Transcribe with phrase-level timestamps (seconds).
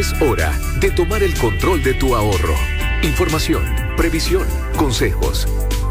[0.00, 2.54] es hora de tomar el control de tu ahorro.
[3.02, 3.62] Información,
[3.98, 5.46] previsión, consejos.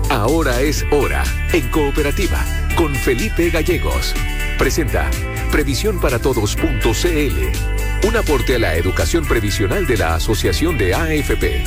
[0.09, 2.43] Ahora es hora en Cooperativa
[2.75, 4.15] con Felipe Gallegos.
[4.57, 5.11] Presenta
[5.51, 11.63] previsiónparatodos.cl, un aporte a la educación previsional de la Asociación de AFP.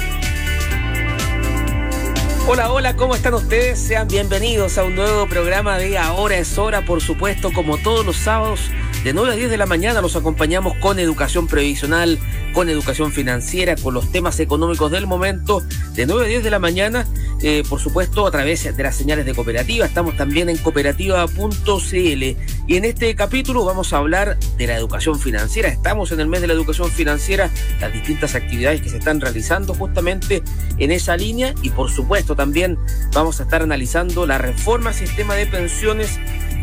[2.48, 3.78] Hola, hola, ¿cómo están ustedes?
[3.78, 8.16] Sean bienvenidos a un nuevo programa de Ahora es hora, por supuesto, como todos los
[8.16, 8.68] sábados
[9.04, 12.20] de 9 a 10 de la mañana los acompañamos con educación previsional,
[12.54, 15.60] con educación financiera, con los temas económicos del momento.
[15.94, 17.06] De 9 a 10 de la mañana,
[17.42, 19.86] eh, por supuesto, a través de las señales de cooperativa.
[19.86, 22.22] Estamos también en cooperativa.cl.
[22.68, 25.68] Y en este capítulo vamos a hablar de la educación financiera.
[25.68, 29.74] Estamos en el mes de la educación financiera, las distintas actividades que se están realizando
[29.74, 30.44] justamente
[30.78, 31.54] en esa línea.
[31.62, 32.78] Y por supuesto, también
[33.12, 36.20] vamos a estar analizando la reforma al sistema de pensiones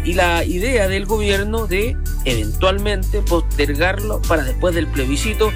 [0.09, 1.95] y la idea del gobierno de
[2.25, 5.51] eventualmente postergarlo para después del plebiscito,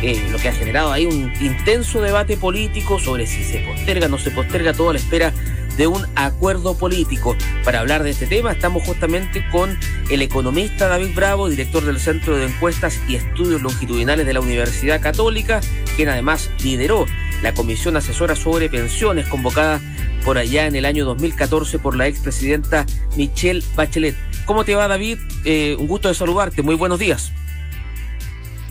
[0.00, 4.08] eh, lo que ha generado ahí un intenso debate político sobre si se posterga o
[4.08, 5.32] no se posterga, todo a la espera
[5.76, 7.36] de un acuerdo político.
[7.64, 9.76] Para hablar de este tema estamos justamente con
[10.08, 15.00] el economista David Bravo, director del Centro de Encuestas y Estudios Longitudinales de la Universidad
[15.00, 15.60] Católica,
[15.96, 17.06] quien además lideró
[17.42, 19.80] la Comisión Asesora sobre Pensiones convocada
[20.26, 22.84] por allá en el año 2014 por la expresidenta
[23.16, 24.16] Michelle Bachelet.
[24.44, 25.18] ¿Cómo te va David?
[25.44, 27.32] Eh, un gusto de saludarte, muy buenos días.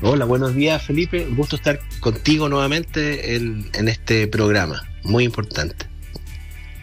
[0.01, 5.85] Hola, buenos días Felipe, un gusto estar contigo nuevamente en, este programa, muy importante.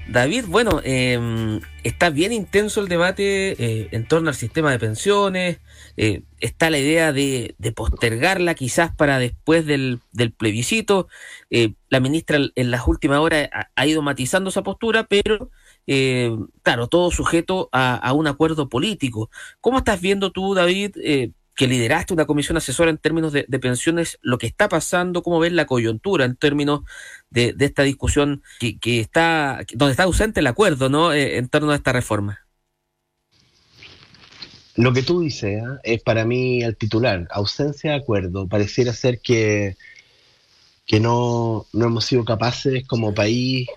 [0.08, 5.60] David, bueno, em, está bien intenso el debate eh, en torno al sistema de pensiones,
[5.96, 10.00] eh, está la idea de, postergarla quizás para después del,
[10.36, 11.08] plebiscito.
[11.50, 15.50] Eh, la ministra en las últimas horas ha, ido matizando esa postura, pero
[16.62, 19.30] claro, todo sujeto a, un acuerdo político.
[19.60, 20.96] ¿Cómo estás viendo tú, David,
[21.54, 25.52] que lideraste una comisión asesora en términos de, pensiones, lo que está pasando, cómo ves
[25.52, 26.80] la coyuntura en términos
[27.30, 31.12] de, esta discusión que, está, donde está ausente el acuerdo, ¿no?
[31.12, 32.42] en torno a esta reforma.
[34.74, 35.78] Lo que tú dices ¿eh?
[35.82, 38.48] es para mí el titular, ausencia de acuerdo.
[38.48, 39.76] Pareciera ser que,
[40.86, 43.68] que no, hemos sido capaces como país,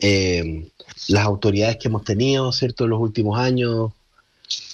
[0.00, 0.68] eh,
[1.08, 3.92] las autoridades que hemos tenido, ¿cierto?, en los últimos años,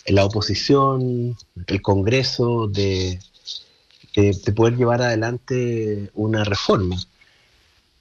[0.07, 1.37] la oposición,
[1.67, 3.19] el Congreso, de,
[4.15, 6.97] de poder llevar adelante una reforma.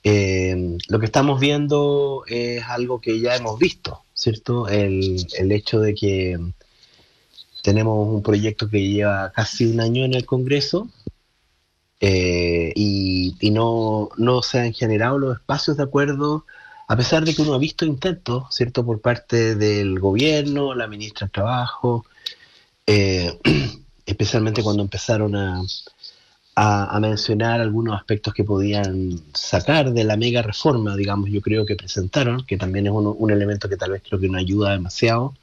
[0.03, 4.67] Eh, lo que estamos viendo es algo que ya hemos visto, ¿cierto?
[4.67, 6.39] El, el hecho de que
[7.62, 10.89] tenemos un proyecto que lleva casi un año en el Congreso
[12.00, 14.09] eh, y, no,
[14.41, 16.45] se han generado los espacios de acuerdo,
[16.91, 21.28] a pesar de que uno ha visto intentos, ¿cierto?, por parte del gobierno, la ministra
[21.28, 22.06] de Trabajo,
[22.85, 23.31] eh,
[24.06, 25.63] especialmente cuando empezaron a,
[27.00, 32.46] mencionar algunos aspectos que podían sacar de la mega reforma, digamos, yo creo que presentaron,
[32.46, 35.34] que también es un, elemento que tal vez creo que no ayuda demasiado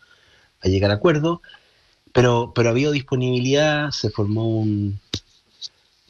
[0.61, 1.41] a llegar a acuerdo.
[2.13, 5.01] Pero, pero ha habido disponibilidad, se formó un,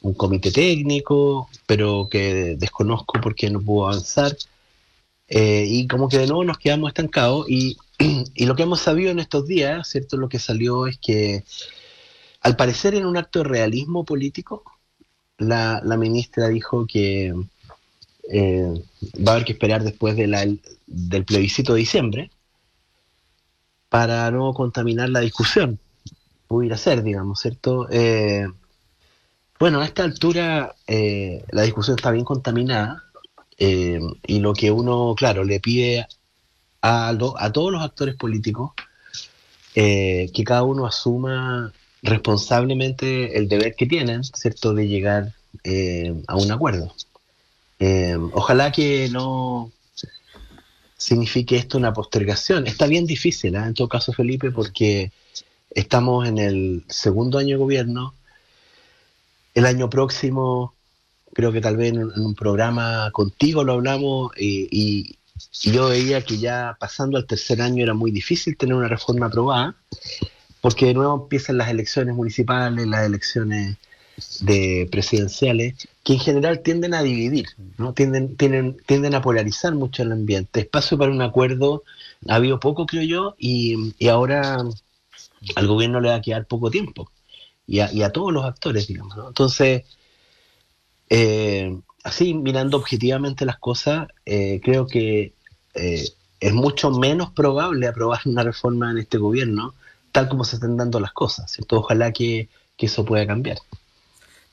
[0.01, 4.35] un comité técnico, pero que desconozco por qué no pudo avanzar.
[5.29, 7.45] Eh, y como que de nuevo nos quedamos estancados.
[7.49, 7.77] Y,
[8.33, 10.17] y, lo que hemos sabido en estos días, ¿cierto?
[10.17, 11.43] Lo que salió es que,
[12.41, 14.63] al parecer, en un acto de realismo político,
[15.37, 17.33] la, la ministra dijo que
[18.31, 18.83] eh,
[19.25, 20.45] va a haber que esperar después de la,
[20.87, 22.31] del plebiscito de diciembre
[23.89, 25.79] para no contaminar la discusión
[26.49, 27.87] pudiera ser, digamos, ¿cierto?
[27.91, 28.47] Eh,
[29.59, 33.03] bueno, a esta altura eh, la discusión está bien contaminada
[33.59, 36.07] eh, y lo que uno, claro, le pide
[36.81, 38.71] a, a todos los actores políticos
[39.73, 41.71] que cada uno asuma
[42.01, 45.33] responsablemente el deber que tienen, ¿cierto?, de llegar
[46.27, 46.93] a un acuerdo.
[48.33, 49.71] ojalá que no
[50.97, 52.67] signifique esto una postergación.
[52.67, 55.13] Está bien difícil, en todo caso, Felipe, porque
[55.71, 58.15] Estamos en el segundo año de gobierno.
[59.53, 60.73] El año próximo,
[61.39, 65.15] creo que tal vez en, un programa contigo lo hablamos y,
[65.63, 69.75] yo veía que ya pasando al tercer año era muy difícil tener una reforma aprobada,
[70.59, 73.77] porque de nuevo empiezan las elecciones municipales, las elecciones
[74.41, 77.47] de presidenciales, que en general tienden a dividir,
[77.77, 77.93] ¿no?
[77.93, 80.59] tienden, tienden, tienden a polarizar mucho el ambiente.
[80.59, 81.83] Espacio para un acuerdo
[82.27, 84.57] ha habido poco, creo yo, y, y ahora
[85.55, 87.09] al gobierno le va a quedar poco tiempo
[87.69, 89.15] y a, todos los actores, digamos.
[89.27, 89.83] Entonces,
[91.09, 95.33] eh, así mirando objetivamente las cosas, eh, creo que
[95.73, 96.07] eh,
[96.39, 99.73] es mucho menos probable aprobar una reforma en este gobierno
[100.11, 101.57] tal como se están dando las cosas.
[101.69, 103.57] Ojalá que, eso pueda cambiar.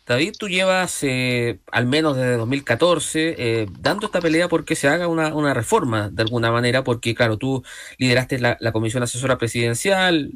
[0.04, 5.32] David, tú llevas al menos desde 2014 eh, dando esta pelea porque se haga una,
[5.32, 7.62] una, reforma de alguna manera, porque claro, tú
[7.98, 10.32] lideraste la, comisión asesora presidencial,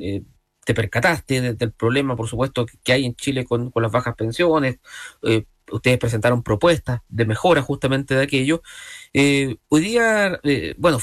[0.71, 4.79] te percataste del problema, por supuesto, que hay en Chile con, con las bajas pensiones,
[5.73, 8.63] ustedes presentaron propuestas de mejora justamente de aquello.
[9.13, 10.41] hoy día,
[10.79, 10.99] bueno,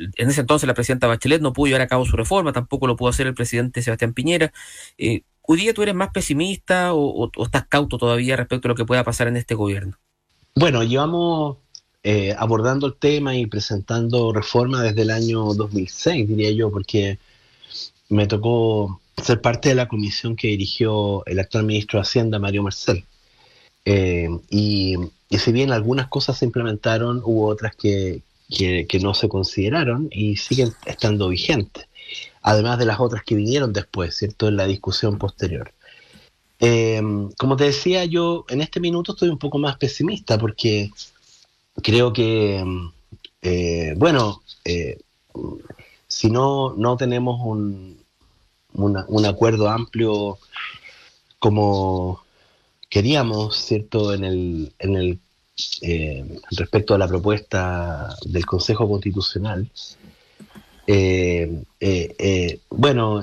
[0.00, 2.96] en ese entonces la presidenta Bachelet no pudo llevar a cabo su reforma, tampoco lo
[2.96, 4.52] pudo hacer el presidente Sebastián Piñera.
[4.98, 8.84] Eh, ¿Hoy día tú eres más pesimista o, estás cauto todavía respecto a lo que
[8.84, 9.96] pueda pasar en este gobierno?
[10.54, 11.58] Bueno, llevamos
[12.02, 17.18] eh, abordando el tema y presentando reforma desde el año 2006, diría yo, porque
[18.10, 22.62] me tocó ser parte de la comisión que dirigió el actual ministro de Hacienda, Mario
[22.62, 23.04] Marcel.
[23.84, 24.96] Eh, y,
[25.30, 30.72] si bien algunas cosas se implementaron, hubo otras que, que, no se consideraron y siguen
[30.86, 31.86] estando vigentes,
[32.42, 35.72] además de las otras que vinieron después, ¿cierto?, en la discusión posterior.
[36.58, 37.00] Eh,
[37.38, 40.90] como te decía, yo en este minuto estoy un poco más pesimista porque
[41.82, 42.62] creo que,
[43.42, 44.98] eh, bueno, eh,
[46.06, 47.99] si no, no tenemos un,
[48.74, 50.38] un acuerdo amplio
[51.38, 52.22] como
[52.88, 55.18] queríamos, ¿cierto?, en el, en el
[55.82, 59.68] eh, respecto a la propuesta del Consejo Constitucional,
[60.86, 63.22] eh, eh, bueno,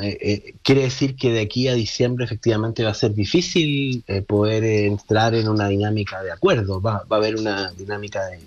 [0.64, 5.50] quiere decir que de aquí a diciembre efectivamente va a ser difícil poder entrar en
[5.50, 8.40] una dinámica de acuerdo, va, a haber una dinámica de,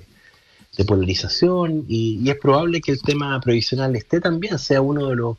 [0.87, 5.37] polarización y, es probable que el tema previsional esté también, sea uno de los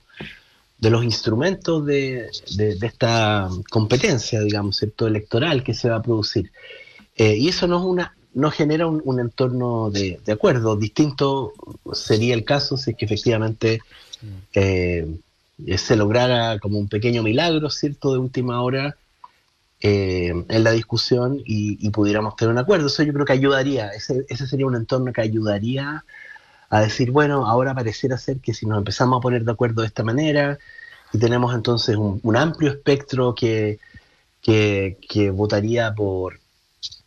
[0.82, 5.08] de los instrumentos de, de, esta competencia, digamos, ¿cierto?
[5.08, 6.52] electoral que se va a producir.
[7.16, 10.76] y eso no es una no genera un, entorno de, acuerdo.
[10.76, 11.54] Distinto
[11.94, 13.82] sería el caso si es que efectivamente
[14.54, 15.08] eh,
[15.78, 18.96] se lograra como un pequeño milagro, ¿cierto?, de última hora
[19.82, 22.88] eh, en la discusión y, pudiéramos tener un acuerdo.
[22.88, 26.06] Eso yo creo que ayudaría, ese, ese sería un entorno que ayudaría
[26.72, 29.88] a decir, bueno, ahora pareciera ser que si nos empezamos a poner de acuerdo de
[29.88, 30.58] esta manera
[31.12, 33.78] y tenemos entonces un, amplio espectro que,
[34.42, 36.40] que, votaría por,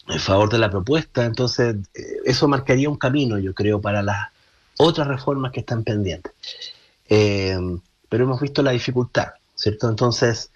[0.08, 1.24] en favor de la propuesta.
[1.24, 4.28] Entonces, eh, eso marcaría un camino, yo creo, para las
[4.76, 6.34] otras reformas que están pendientes.
[7.08, 7.56] Eh,
[8.10, 9.88] pero hemos visto la dificultad, ¿cierto?
[9.88, 10.50] Entonces,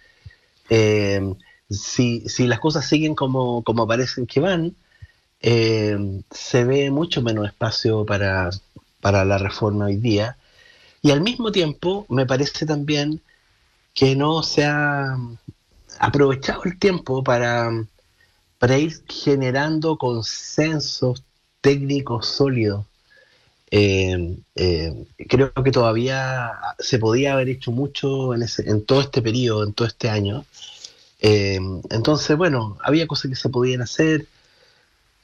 [0.69, 1.34] eh,
[1.70, 4.76] si, las cosas siguen como, como parecen que van,
[5.40, 8.50] se ve mucho menos espacio para,
[9.00, 10.36] para la reforma hoy día.
[11.02, 13.20] Y al mismo tiempo, me parece también
[13.94, 15.16] que no se ha
[16.00, 17.70] aprovechado el tiempo para
[18.58, 21.22] para ir generando consensos
[21.60, 22.84] técnicos sólidos.
[23.70, 29.22] Eh, eh, creo que todavía se podía haber hecho mucho en, ese, en todo este
[29.22, 30.44] periodo, en todo este año.
[31.20, 31.60] Eh,
[31.90, 34.26] entonces, bueno, había cosas que se podían hacer.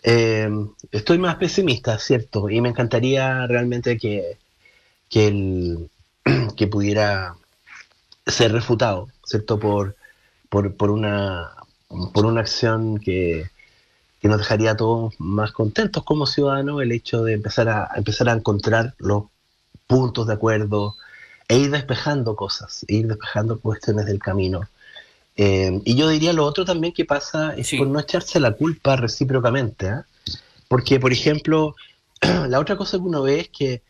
[0.04, 2.50] Estoy más pesimista, ¿cierto?
[2.50, 4.38] Y me encantaría realmente que,
[5.08, 5.90] que, el,
[6.56, 7.36] que pudiera
[8.26, 9.58] ser refutado, ¿cierto?
[9.58, 9.96] Por,
[10.48, 11.50] por, por, una,
[12.12, 13.50] por una acción que,
[14.22, 18.32] nos dejaría a todos más contentos como ciudadanos el hecho de empezar a, empezar a
[18.32, 19.24] encontrar los
[19.86, 20.96] puntos de acuerdo
[21.46, 24.62] e ir despejando cosas, e ir despejando cuestiones del camino.
[25.36, 28.96] Eh, y yo diría lo otro también que pasa es por no echarse la culpa
[28.96, 29.88] recíprocamente.
[29.88, 30.06] ¿ah?
[30.68, 31.74] Porque, por ejemplo,
[32.48, 33.82] la otra cosa que uno ve es que,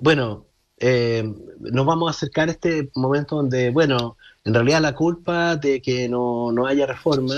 [0.00, 0.46] bueno,
[0.78, 1.24] eh,
[1.58, 6.08] nos vamos a acercar a este momento donde, bueno, en realidad la culpa de que
[6.08, 7.34] no, haya reforma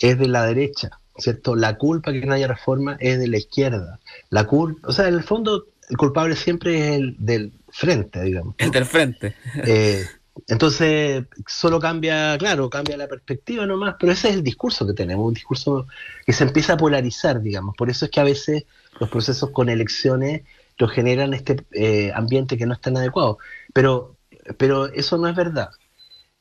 [0.00, 1.56] es de la derecha, ¿cierto?
[1.56, 3.98] La culpa de que no haya reforma es de la izquierda.
[4.30, 8.54] La culpa, o sea, en el fondo el culpable siempre es el del frente, digamos.
[8.58, 9.34] El del frente.
[9.66, 10.04] Eh,
[10.48, 15.26] entonces, solo cambia, claro, cambia la perspectiva nomás, pero ese es el discurso que tenemos,
[15.26, 15.86] un discurso
[16.26, 17.76] que se empieza a polarizar, digamos.
[17.76, 18.64] Por eso es que a veces
[18.98, 20.42] los procesos con elecciones
[20.76, 23.38] lo generan este eh, ambiente que no es tan adecuado.
[23.72, 24.16] Pero,
[24.58, 25.70] pero eso no es verdad.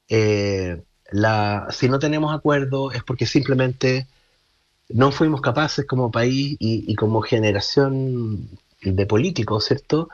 [0.10, 0.82] Eh,
[1.12, 4.08] la, si no tenemos acuerdo es porque simplemente
[4.90, 8.50] no fuimos capaces como país y, como generación
[8.82, 10.10] de políticos, ¿cierto?,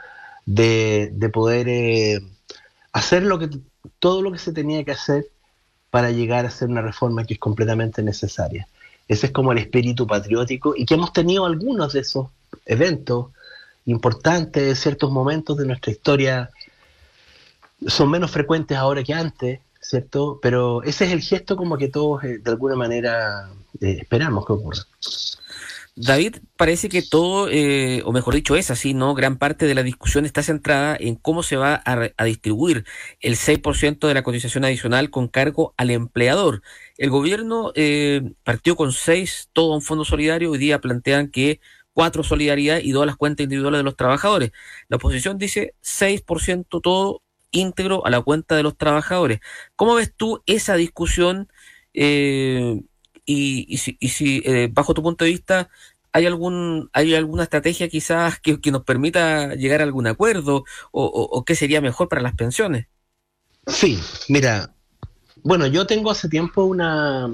[0.45, 2.21] de, poder eh,
[2.91, 3.49] hacer lo que,
[3.99, 5.27] todo lo que se tenía que hacer
[5.89, 8.67] para llegar a hacer una reforma que es completamente necesaria.
[9.07, 12.27] Ese es como el espíritu patriótico y que hemos tenido algunos de esos
[12.65, 13.27] eventos
[13.85, 16.51] importantes, ciertos momentos de nuestra historia
[17.87, 20.39] son menos frecuentes ahora que antes, ¿cierto?
[20.41, 23.49] Pero ese es el gesto como que todos eh, de alguna manera
[23.81, 24.81] eh, esperamos que ocurra.
[26.01, 29.13] David, parece que todo, eh, o mejor dicho, es así, ¿no?
[29.15, 32.85] Gran parte de la discusión está centrada en cómo se va a, distribuir
[33.19, 36.61] el 6% de la cotización adicional con cargo al empleador.
[36.97, 41.59] El gobierno eh, partió con 6, todo un fondo solidario, hoy día plantean que
[41.91, 44.51] cuatro solidaridad y dos las cuentas individuales de los trabajadores.
[44.87, 49.41] La oposición dice 6% todo íntegro a la cuenta de los trabajadores.
[49.75, 51.49] ¿Cómo ves tú esa discusión?
[51.93, 52.79] Eh,
[53.31, 55.69] y, si, y si eh, bajo tu punto de vista
[56.11, 61.45] hay algún hay alguna estrategia quizás que, nos permita llegar a algún acuerdo o, o,
[61.45, 62.87] qué sería mejor para las pensiones.
[63.67, 64.73] Sí, mira,
[65.43, 67.29] bueno, yo tengo hace tiempo una,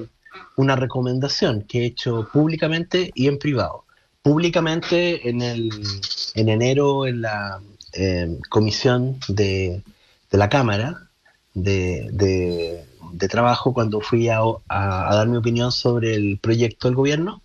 [0.56, 3.84] una recomendación que he hecho públicamente y en privado.
[4.22, 5.70] Públicamente en, el,
[6.34, 7.60] en enero en la
[7.92, 9.82] eh, comisión de,
[10.30, 11.08] de la Cámara
[11.54, 17.42] de, de, trabajo cuando fui a, a, dar mi opinión sobre el proyecto del gobierno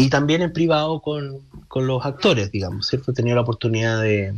[0.00, 3.10] y también en privado con, con los actores, digamos, ¿cierto?
[3.10, 4.34] He tenido la oportunidad de,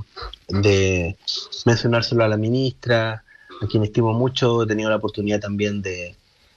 [1.65, 3.23] mencionárselo a la ministra,
[3.61, 6.17] a quien estimo mucho, he tenido la oportunidad también de,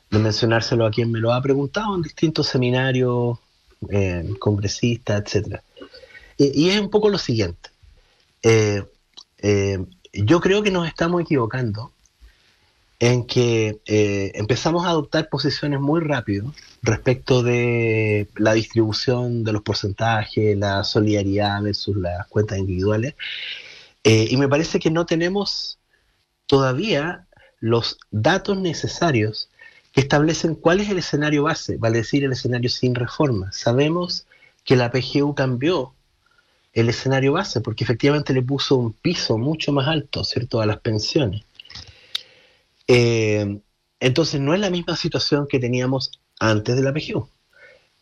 [0.10, 3.38] mencionárselo a quien me lo ha preguntado en distintos seminarios,
[3.90, 5.60] eh, congresistas, etc.
[6.38, 7.70] Y, y, es un poco lo siguiente.
[8.42, 8.84] Eh,
[9.38, 11.92] eh, yo creo que nos estamos equivocando
[13.00, 19.64] en que eh, empezamos a adoptar posiciones muy rápido respecto de la distribución de los
[19.64, 23.16] porcentajes, la solidaridad versus las cuentas individuales.
[24.04, 25.80] Eh, y me parece que no tenemos
[26.48, 27.28] todavía
[27.60, 29.50] los datos necesarios
[29.92, 33.52] que establecen cuál es el escenario base, vale decir, el escenario sin reforma.
[33.52, 34.28] Sabemos
[34.64, 35.94] que la PGU cambió
[36.74, 40.80] el escenario base, porque efectivamente le puso un piso mucho más alto, ¿cierto?, a las
[40.80, 41.45] pensiones.
[42.88, 43.60] Eh,
[44.00, 47.28] entonces no es la misma situación que teníamos antes de la PGU.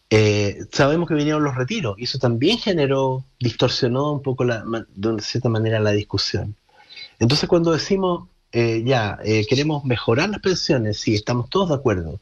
[0.09, 4.63] Eh, sabemos que vinieron los retiros y eso también generó, distorsionó un poco la,
[4.95, 6.55] de cierta manera la discusión.
[7.19, 12.19] Entonces cuando decimos, eh, ya, queremos mejorar las pensiones, sí, estamos todos de acuerdo.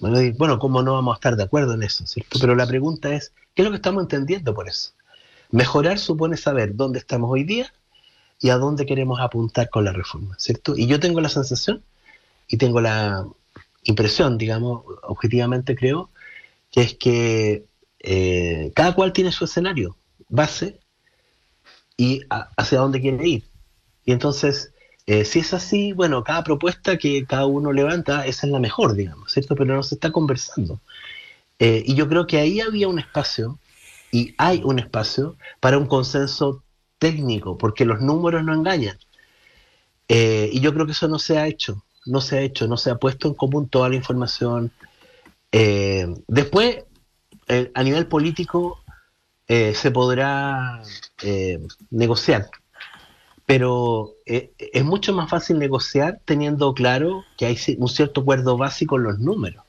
[0.00, 2.06] Bueno, ¿cómo no vamos a estar de acuerdo en eso?
[2.06, 2.38] ¿cierto?
[2.40, 4.92] Pero la pregunta es, ¿qué es lo que estamos entendiendo por eso?
[5.50, 7.70] Mejorar supone saber dónde estamos hoy día
[8.40, 10.74] y a dónde queremos apuntar con la reforma, ¿cierto?
[10.76, 11.82] Y yo tengo la sensación
[12.50, 13.26] y tengo la
[13.84, 16.10] impresión, digamos, objetivamente creo,
[16.70, 17.64] que es que
[18.00, 19.96] eh, cada cual tiene su escenario
[20.28, 20.80] base
[21.96, 22.22] y
[22.56, 23.44] hacia dónde quiere ir.
[24.04, 24.72] Y entonces,
[25.06, 28.94] eh, si es así, bueno, cada propuesta que cada uno levanta, esa es la mejor,
[28.94, 29.54] digamos, ¿cierto?
[29.54, 30.80] Pero no se está conversando.
[31.60, 33.60] Eh, y yo creo que ahí había un espacio,
[34.10, 36.64] y hay un espacio, para un consenso
[36.98, 38.98] técnico, porque los números no engañan.
[40.08, 42.90] y yo creo que eso no se ha hecho no se ha hecho, no se
[42.90, 44.72] ha puesto en común toda la información.
[45.52, 46.84] Eh, después,
[47.48, 48.80] eh, a nivel político,
[49.46, 50.82] eh, se podrá
[51.90, 52.48] negociar,
[53.46, 59.02] pero es mucho más fácil negociar teniendo claro que hay un cierto acuerdo básico en
[59.02, 59.64] los números,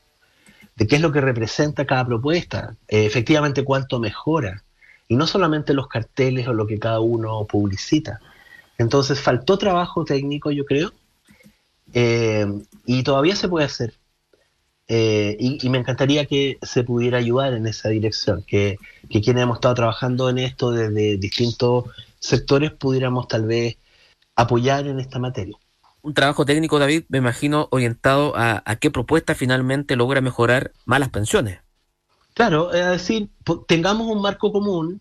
[0.75, 4.63] de qué es lo que representa cada propuesta, efectivamente cuánto mejora,
[5.07, 8.19] y no solamente los carteles o lo que cada uno publicita.
[8.77, 10.93] Entonces faltó trabajo técnico, yo creo,
[11.93, 12.45] eh,
[12.85, 13.93] y todavía se puede hacer.
[14.87, 18.77] Eh, y, me encantaría que se pudiera ayudar en esa dirección, que,
[19.09, 21.85] quienes hemos estado trabajando en esto desde distintos
[22.19, 23.77] sectores pudiéramos tal vez
[24.35, 25.55] apoyar en esta materia.
[26.01, 31.07] Un trabajo técnico, David, me imagino, orientado a, a qué propuesta finalmente logra mejorar malas
[31.07, 31.59] pensiones.
[32.33, 33.29] Claro, es decir,
[33.67, 34.99] tengamos un marco común.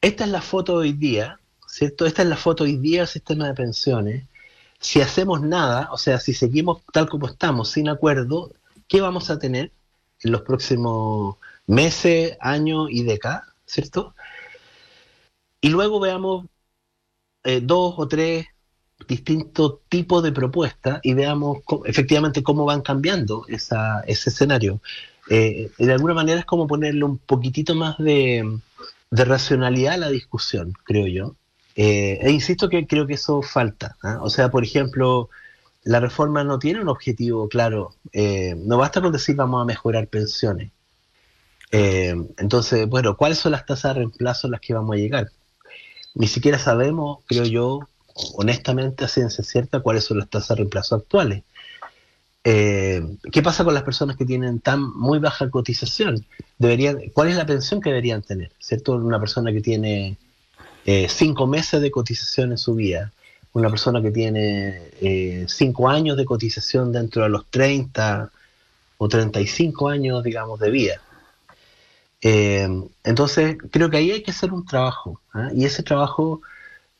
[0.00, 2.06] Esta es la foto de hoy día, ¿cierto?
[2.06, 4.24] Esta es la foto hoy día del sistema de pensiones
[4.84, 8.52] si hacemos nada, o sea, si seguimos tal como estamos, sin acuerdo,
[8.86, 9.72] ¿qué vamos a tener
[10.20, 11.36] en los próximos
[11.66, 14.14] meses, años y décadas, ¿cierto?
[15.62, 16.44] Y luego veamos
[17.44, 18.46] eh, dos o tres
[19.08, 24.82] distintos tipos de propuestas y veamos efectivamente cómo van cambiando esa, ese escenario.
[25.30, 28.60] Eh, de alguna manera es como ponerle un poquitito más de,
[29.10, 31.36] de racionalidad a la discusión, creo yo.
[31.74, 33.96] Eh, e insisto que creo que eso falta.
[34.02, 34.18] ¿ah?
[34.22, 35.28] O sea, por ejemplo,
[35.82, 37.94] la reforma no tiene un objetivo claro.
[38.12, 40.70] Eh, no basta con decir vamos a mejorar pensiones.
[41.72, 45.30] Eh, entonces, bueno, ¿cuáles son las tasas de reemplazo a las que vamos a llegar?
[46.14, 47.80] Ni siquiera sabemos, creo yo,
[48.36, 51.42] honestamente, a ciencia cierta, cuáles son las tasas de reemplazo actuales.
[52.44, 56.24] ¿Qué pasa con las personas que tienen tan muy baja cotización?
[56.58, 58.52] Deberían, ¿Cuál es la pensión que deberían tener?
[58.60, 58.92] ¿Cierto?
[58.92, 60.18] Una persona que tiene
[60.86, 63.12] eh, cinco meses de cotización en su vida.
[63.52, 68.30] Una persona que tiene eh, cinco años de cotización dentro de los 30
[68.98, 71.00] o 35 años, digamos, de vida.
[72.20, 72.68] Eh,
[73.02, 75.20] entonces, creo que ahí hay que hacer un trabajo.
[75.32, 75.50] ¿ah?
[75.54, 76.40] Y ese trabajo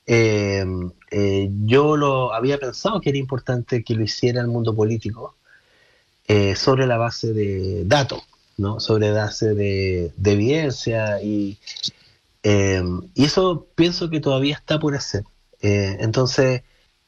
[0.07, 5.35] yo lo había pensado que era importante que lo hiciera el mundo político
[6.57, 8.23] sobre la base de datos,
[8.59, 8.81] ¿no?
[8.81, 11.57] sobre base de, evidencia y,
[12.44, 15.24] y eso pienso que todavía está por hacer.
[15.60, 16.62] entonces,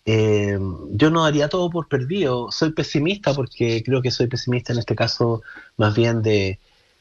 [0.07, 2.51] yo no daría todo por perdido.
[2.51, 5.43] Soy pesimista porque creo que soy pesimista en este caso
[5.77, 6.59] más bien de,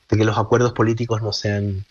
[0.09, 1.85] que los acuerdos políticos no sean,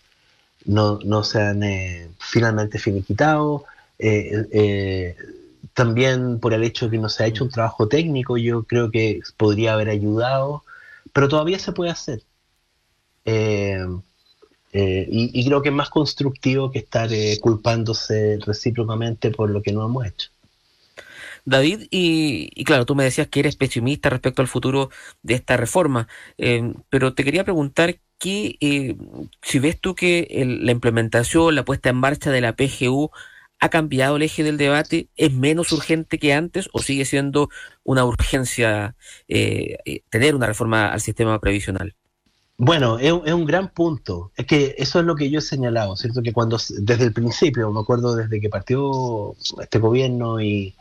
[0.65, 3.63] no, no sean eh, finalmente finiquitados.
[3.99, 5.15] Eh, eh,
[5.73, 8.91] también por el hecho de que no se ha hecho un trabajo técnico, yo creo
[8.91, 10.63] que podría haber ayudado,
[11.13, 12.21] pero todavía se puede hacer.
[14.77, 19.85] Y, y, creo que es más constructivo que estar culpándose recíprocamente por lo que no
[19.85, 20.29] hemos hecho.
[21.45, 24.89] David, y, claro, tú me decías que eres pesimista respecto al futuro
[25.21, 26.07] de esta reforma,
[26.89, 28.95] pero te quería preguntar que eh,
[29.41, 30.27] si ves tú que
[30.63, 33.11] la implementación, la puesta en marcha de la PGU
[33.59, 37.49] ha cambiado el eje del debate, es menos urgente que antes o sigue siendo
[37.83, 38.95] una urgencia
[39.27, 41.95] eh, eh, tener una reforma al sistema previsional?
[42.57, 44.31] Bueno, es, un gran punto.
[44.35, 46.21] Es que eso es lo que yo he señalado, ¿cierto?
[46.21, 50.73] Que cuando desde el principio, me acuerdo desde que partió este gobierno y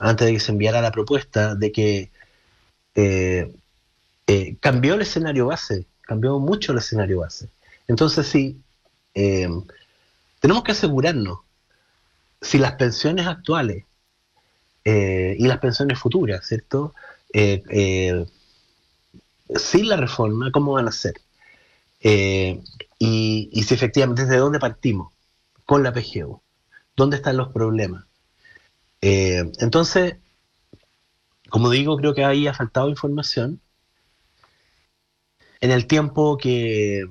[0.00, 2.10] antes de que se enviara la propuesta, de que
[4.60, 7.48] cambió el escenario base cambió mucho el escenario base.
[7.86, 8.60] Entonces, sí,
[9.14, 9.48] eh,
[10.40, 11.38] tenemos que asegurarnos
[12.40, 13.84] si las pensiones actuales
[14.84, 16.94] eh, y las pensiones futuras, ¿cierto?
[19.54, 21.14] Eh, sin la reforma, ¿cómo van a ser?
[22.02, 22.60] Y,
[23.52, 25.12] y, si efectivamente, ¿desde dónde partimos
[25.66, 26.40] con la PGU?
[26.96, 28.04] ¿Dónde están los problemas?
[29.02, 30.16] entonces,
[31.48, 33.60] como digo, creo que ahí ha faltado información
[35.60, 37.06] en el tiempo que,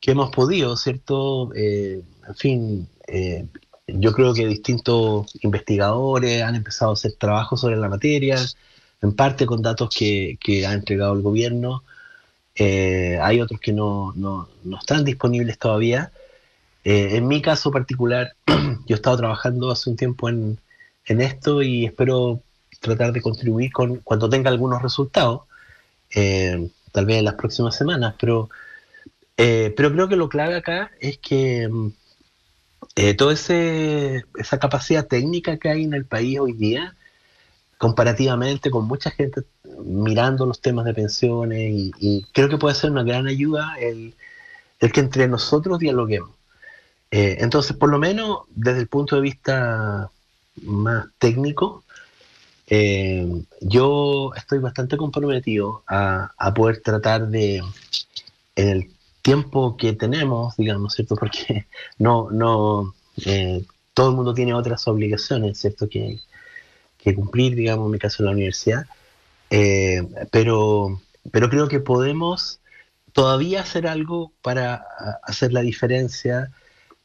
[0.00, 1.52] que hemos podido, ¿cierto?
[1.54, 3.46] Eh, en fin, eh,
[3.86, 8.36] yo creo que distintos investigadores han empezado a hacer trabajos sobre la materia,
[9.02, 11.82] en parte con datos que, ha entregado el gobierno.
[12.54, 16.12] Eh, hay otros que no, no, no, están disponibles todavía.
[16.84, 20.58] en mi caso particular, yo he estado trabajando hace un tiempo en,
[21.06, 22.42] en esto y espero
[22.80, 25.42] tratar de contribuir con cuando tenga algunos resultados
[26.92, 28.50] tal vez en las próximas semanas, pero,
[29.36, 31.68] eh, pero creo que lo clave acá es que
[32.96, 36.96] eh, toda esa capacidad técnica que hay en el país hoy día,
[37.80, 39.42] comparativamente con mucha gente
[39.82, 44.14] mirando los temas de pensiones, y, creo que puede ser una gran ayuda el,
[44.78, 46.28] que entre nosotros dialoguemos.
[47.10, 50.10] Eh, entonces, por lo menos desde el punto de vista
[50.62, 51.82] más técnico,
[52.66, 53.26] eh,
[53.62, 57.62] yo estoy bastante comprometido a, poder tratar de,
[58.56, 58.90] en el
[59.22, 61.16] tiempo que tenemos, digamos, ¿cierto?
[61.20, 61.66] Porque
[61.98, 63.64] no, no, eh,
[63.94, 65.88] todo el mundo tiene otras obligaciones, ¿cierto?
[65.88, 66.20] Que,
[67.14, 68.86] cumplir, digamos, en mi caso en la universidad.
[69.50, 71.00] Eh, pero,
[71.32, 72.60] pero creo que podemos
[73.12, 74.84] todavía hacer algo para
[75.24, 76.50] hacer la diferencia.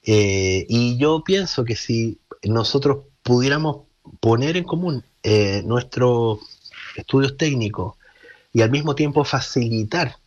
[0.03, 3.85] y yo pienso que si nosotros pudiéramos
[4.19, 6.39] poner en común eh, nuestros
[6.95, 7.95] estudios técnicos
[8.53, 10.17] y al mismo tiempo facilitar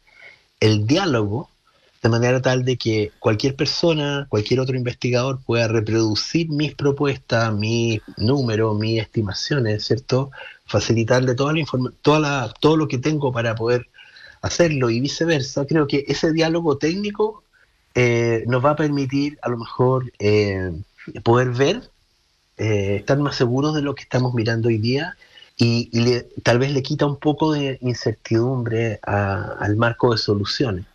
[0.60, 1.48] el diálogo
[2.02, 8.00] de manera tal de que cualquier persona, cualquier otro investigador pueda reproducir mis propuestas, mis
[8.16, 10.30] números, mis estimaciones, ¿cierto?
[10.66, 11.64] Facilitarle toda la
[12.02, 13.88] toda la, todo lo que tengo para poder
[14.42, 15.66] hacerlo y viceversa.
[15.66, 17.42] Creo que ese diálogo técnico
[17.94, 20.72] eh, nos va a permitir a lo mejor eh,
[21.24, 21.90] poder ver
[22.56, 25.16] eh, estar más seguros de lo que estamos mirando hoy día
[25.56, 25.90] y,
[26.44, 30.86] tal vez le quita un poco de incertidumbre al marco de soluciones.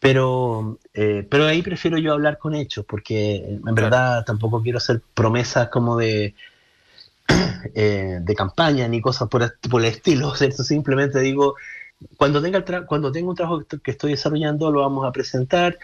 [0.00, 5.02] Pero, eh, pero ahí prefiero yo hablar con hechos, porque en verdad tampoco quiero hacer
[5.14, 6.34] promesas como de,
[7.74, 10.34] eh, de campaña ni cosas por, por el estilo.
[10.36, 11.54] Simplemente digo,
[12.16, 15.78] cuando tenga, cuando tenga un trabajo que estoy desarrollando, lo vamos a presentar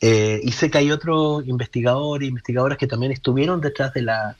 [0.00, 4.36] eh, y sé que hay otros investigadores e investigadoras que también estuvieron detrás de la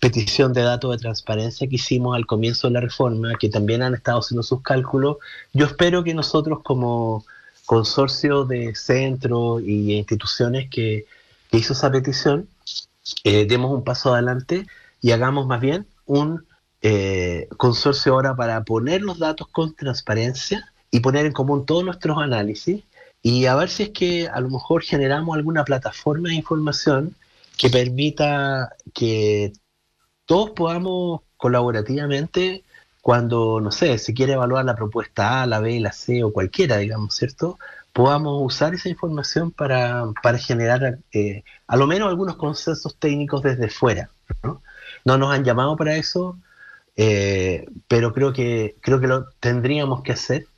[0.00, 3.94] petición de datos de transparencia que hicimos al comienzo de la reforma, que también han
[3.94, 5.16] estado haciendo sus cálculos.
[5.52, 7.24] Yo espero que nosotros como
[7.66, 11.04] consorcio de centros y instituciones que,
[11.52, 12.48] hizo esa petición,
[13.24, 14.66] eh, demos un paso adelante
[15.00, 16.44] y hagamos más bien un
[16.82, 22.18] eh, consorcio ahora para poner los datos con transparencia y poner en común todos nuestros
[22.18, 22.84] análisis
[23.22, 27.14] y a ver si es que a lo mejor generamos alguna plataforma de información
[27.56, 29.52] que permita que
[30.26, 32.64] todos podamos colaborativamente
[33.06, 36.78] cuando, no sé, se quiere evaluar la propuesta A, la B, la C o cualquiera,
[36.78, 37.56] digamos, ¿cierto?
[37.92, 43.68] Podamos usar esa información para, para generar eh, a lo menos algunos consensos técnicos desde
[43.68, 44.10] fuera.
[44.42, 44.60] ¿no?
[45.04, 46.36] no nos han llamado para eso,
[46.96, 50.48] eh, pero creo que, creo que lo tendríamos que hacer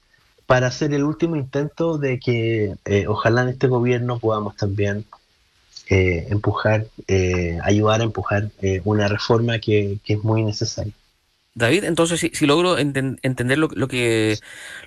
[0.46, 5.04] para hacer el último intento de que eh, ojalá en este gobierno podamos también
[5.90, 6.86] empujar,
[7.62, 8.50] ayudar a empujar
[8.84, 10.94] una reforma que, que es muy necesaria.
[11.58, 14.38] David, entonces si, logro entender lo, que,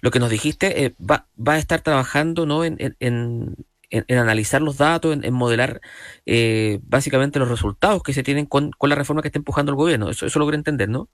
[0.01, 2.63] lo que nos dijiste, eh, va, a estar trabajando ¿no?
[2.63, 3.55] en, en,
[3.91, 5.81] en analizar los datos, en, modelar
[6.25, 9.75] eh, básicamente los resultados que se tienen con, con, la reforma que está empujando el
[9.75, 10.10] gobierno.
[10.10, 11.10] Eso, eso logré entender, ¿no?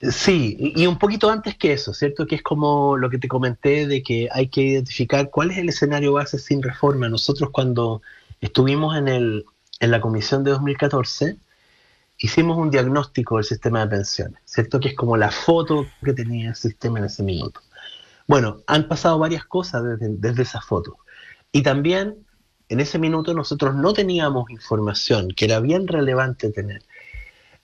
[0.00, 2.26] Sí, y un poquito antes que eso, ¿cierto?
[2.26, 5.68] Que es como lo que te comenté de que hay que identificar cuál es el
[5.68, 7.08] escenario base sin reforma.
[7.08, 8.00] Nosotros cuando
[8.40, 9.44] estuvimos en, el,
[9.80, 11.36] en la comisión de 2014,
[12.18, 14.80] hicimos un diagnóstico del sistema de pensiones, ¿cierto?
[14.80, 17.60] Que es como la foto que tenía el sistema en ese minuto.
[18.26, 20.98] Bueno, han pasado varias cosas desde, esa foto.
[21.52, 22.26] Y también
[22.68, 26.82] en ese minuto nosotros no teníamos información que era bien relevante tener.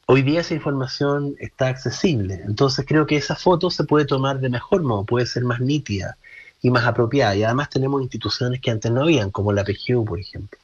[0.07, 4.51] Hoy día esa información está accesible, entonces creo que esa foto se puede tomar de
[4.51, 6.17] mejor modo, puede ser más nítida
[6.62, 7.35] y más apropiada.
[7.37, 10.59] Y además tenemos instituciones que antes no habían, como la PGU, por ejemplo.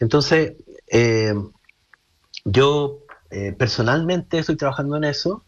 [0.00, 0.54] Entonces,
[0.88, 1.34] eh,
[2.44, 3.01] yo
[3.32, 5.42] eh, personalmente estoy trabajando en eso.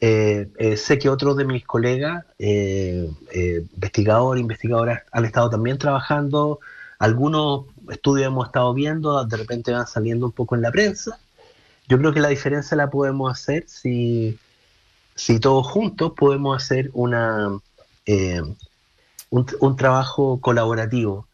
[0.00, 6.60] Eh, eh, sé que otros de mis colegas, investigadores, investigadoras, han estado también trabajando.
[6.98, 11.18] Algunos estudios hemos estado viendo, de repente van saliendo un poco en la prensa.
[11.88, 14.38] Yo creo que la diferencia la podemos hacer si,
[15.14, 17.58] si todos juntos podemos hacer una,
[19.30, 21.26] un, un trabajo colaborativo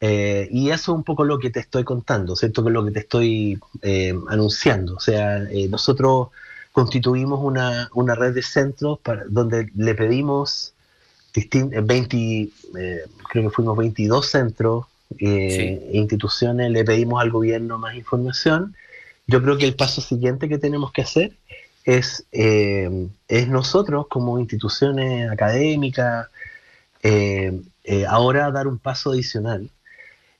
[0.00, 2.62] eh, y eso es un poco lo que te estoy contando, ¿cierto?
[2.62, 4.94] Que es lo que te estoy eh, anunciando.
[4.94, 6.28] O sea, eh, nosotros
[6.72, 10.74] constituimos una, una, red de centros para, donde le pedimos
[11.34, 12.50] 20,
[13.30, 14.86] creo que fuimos 22 centros
[15.18, 18.74] e instituciones, le pedimos al gobierno más información.
[19.26, 21.32] Yo creo que el paso siguiente que tenemos que hacer
[21.84, 26.28] es, es nosotros como instituciones académicas,
[28.08, 29.70] ahora dar un paso adicional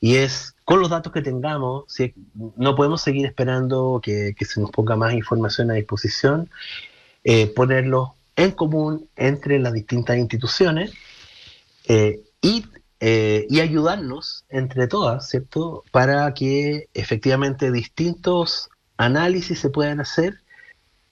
[0.00, 1.84] y es con los datos que tengamos,
[2.56, 6.50] no podemos seguir esperando que, se nos ponga más información a disposición,
[7.24, 10.92] eh, ponerlo en común entre las distintas instituciones
[11.88, 12.66] eh, y,
[13.00, 15.84] eh, y ayudarnos entre todas, ¿cierto?
[15.90, 20.40] Para que efectivamente distintos análisis se puedan hacer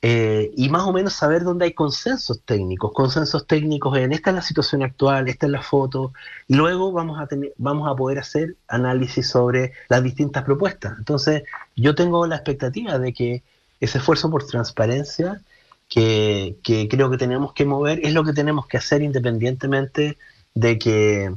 [0.09, 4.37] eh, y más o menos saber dónde hay consensos técnicos, consensos técnicos en esta es
[4.37, 6.12] la situación actual, esta es la foto,
[6.47, 10.97] y luego vamos a, tener, vamos a poder hacer análisis sobre las distintas propuestas.
[10.97, 11.42] Entonces,
[11.75, 13.42] yo tengo la expectativa de que
[13.81, 15.40] ese esfuerzo por transparencia
[15.88, 16.57] que,
[16.88, 20.19] creo que tenemos que mover es lo que tenemos que hacer independientemente
[20.55, 21.35] de que,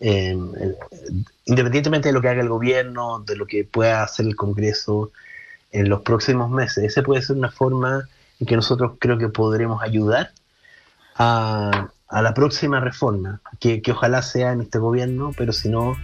[0.00, 0.36] eh,
[1.44, 5.12] independientemente de lo que haga el gobierno, de lo que pueda hacer el Congreso,
[5.72, 6.84] en los próximos meses.
[6.84, 8.08] Esa puede ser una forma
[8.38, 10.30] en que nosotros creo que podremos ayudar
[11.16, 15.96] a, la próxima reforma, que, que ojalá sea en este gobierno, pero si no,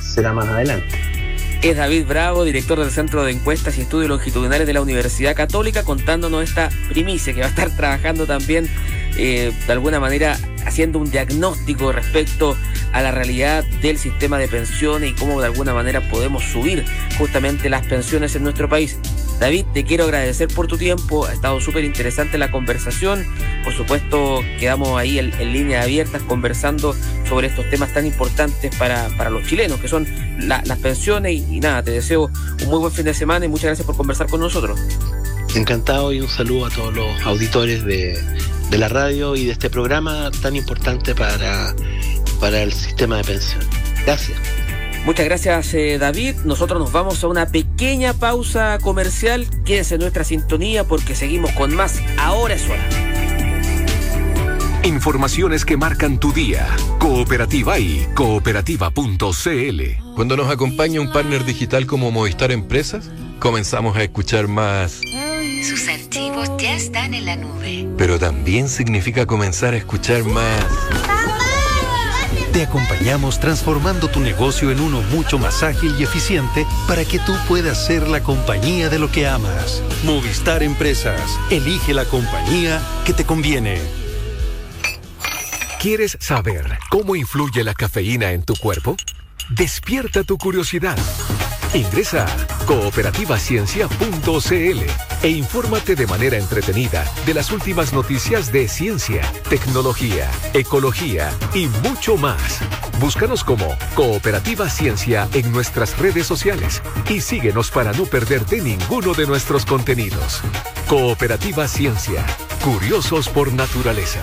[0.00, 1.18] será más adelante.
[1.62, 5.82] Es David Bravo, director del Centro de Encuestas y Estudios Longitudinales de la Universidad Católica,
[5.82, 8.68] contándonos esta primicia que va a estar trabajando también
[9.16, 12.56] eh, de alguna manera haciendo un diagnóstico respecto
[12.92, 16.84] a la realidad del sistema de pensiones y cómo de alguna manera podemos subir
[17.16, 18.98] justamente las pensiones en nuestro país.
[19.40, 23.24] David, te quiero agradecer por tu tiempo, ha estado súper interesante la conversación,
[23.62, 26.94] por supuesto quedamos ahí en, líneas abiertas conversando
[27.28, 30.06] sobre estos temas tan importantes para, para los chilenos, que son
[30.40, 32.30] las pensiones y, nada, te deseo
[32.62, 34.78] un muy buen fin de semana y muchas gracias por conversar con nosotros.
[35.54, 38.18] Encantado y un saludo a todos los auditores de,
[38.70, 41.74] de la radio y de este programa tan importante para,
[42.38, 43.62] para el sistema de pensión.
[44.04, 44.38] Gracias.
[45.04, 46.36] Muchas gracias eh, David.
[46.44, 49.46] Nosotros nos vamos a una pequeña pausa comercial.
[49.64, 52.00] Quédense en nuestra sintonía porque seguimos con más.
[52.18, 52.86] Ahora es hora.
[54.84, 56.66] Informaciones que marcan tu día.
[56.98, 59.82] Cooperativa y cooperativa.cl.
[60.14, 65.00] Cuando nos acompaña un partner digital como Movistar Empresas, comenzamos a escuchar más.
[65.62, 67.88] Sus archivos ya están en la nube.
[67.96, 70.64] Pero también significa comenzar a escuchar más.
[72.58, 77.32] Te acompañamos transformando tu negocio en uno mucho más ágil y eficiente para que tú
[77.46, 79.80] puedas ser la compañía de lo que amas.
[80.02, 81.38] Movistar Empresas.
[81.52, 83.80] Elige la compañía que te conviene.
[85.80, 88.96] ¿Quieres saber cómo influye la cafeína en tu cuerpo?
[89.50, 90.98] Despierta tu curiosidad.
[91.74, 92.26] Ingresa
[92.68, 94.80] cooperativaciencia.cl
[95.22, 102.18] e infórmate de manera entretenida de las últimas noticias de ciencia, tecnología, ecología y mucho
[102.18, 102.60] más.
[103.00, 109.26] Búscanos como Cooperativa Ciencia en nuestras redes sociales y síguenos para no perderte ninguno de
[109.26, 110.42] nuestros contenidos.
[110.88, 112.22] Cooperativa Ciencia,
[112.62, 114.20] curiosos por naturaleza.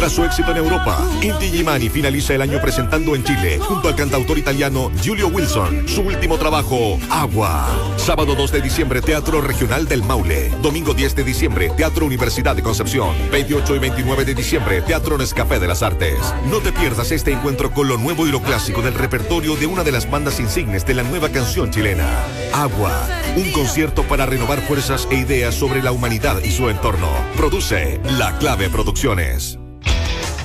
[0.00, 3.94] Tras su éxito en Europa, Inti Gimani finaliza el año presentando en Chile, junto al
[3.94, 7.68] cantautor italiano Giulio Wilson, su último trabajo, Agua.
[7.98, 10.50] Sábado 2 de diciembre, Teatro Regional del Maule.
[10.62, 13.10] Domingo 10 de diciembre, Teatro Universidad de Concepción.
[13.30, 16.16] 28 y 29 de diciembre, Teatro Nescafé de las Artes.
[16.50, 19.84] No te pierdas este encuentro con lo nuevo y lo clásico del repertorio de una
[19.84, 22.08] de las bandas insignes de la nueva canción chilena,
[22.54, 23.06] Agua.
[23.36, 27.10] Un concierto para renovar fuerzas e ideas sobre la humanidad y su entorno.
[27.36, 29.58] Produce La Clave Producciones.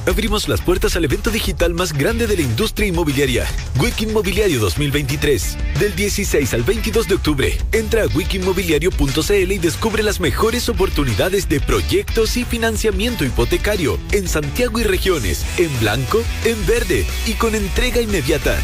[0.08, 3.48] Abrimos las puertas al evento digital más grande de la industria inmobiliaria,
[3.80, 5.58] Wiki Inmobiliario 2023.
[5.80, 11.60] Del 16 al 22 de octubre, entra a wikimobiliario.cl y descubre las mejores oportunidades de
[11.60, 18.00] proyectos y financiamiento hipotecario en Santiago y regiones, en blanco, en verde y con entrega
[18.00, 18.60] inmediata.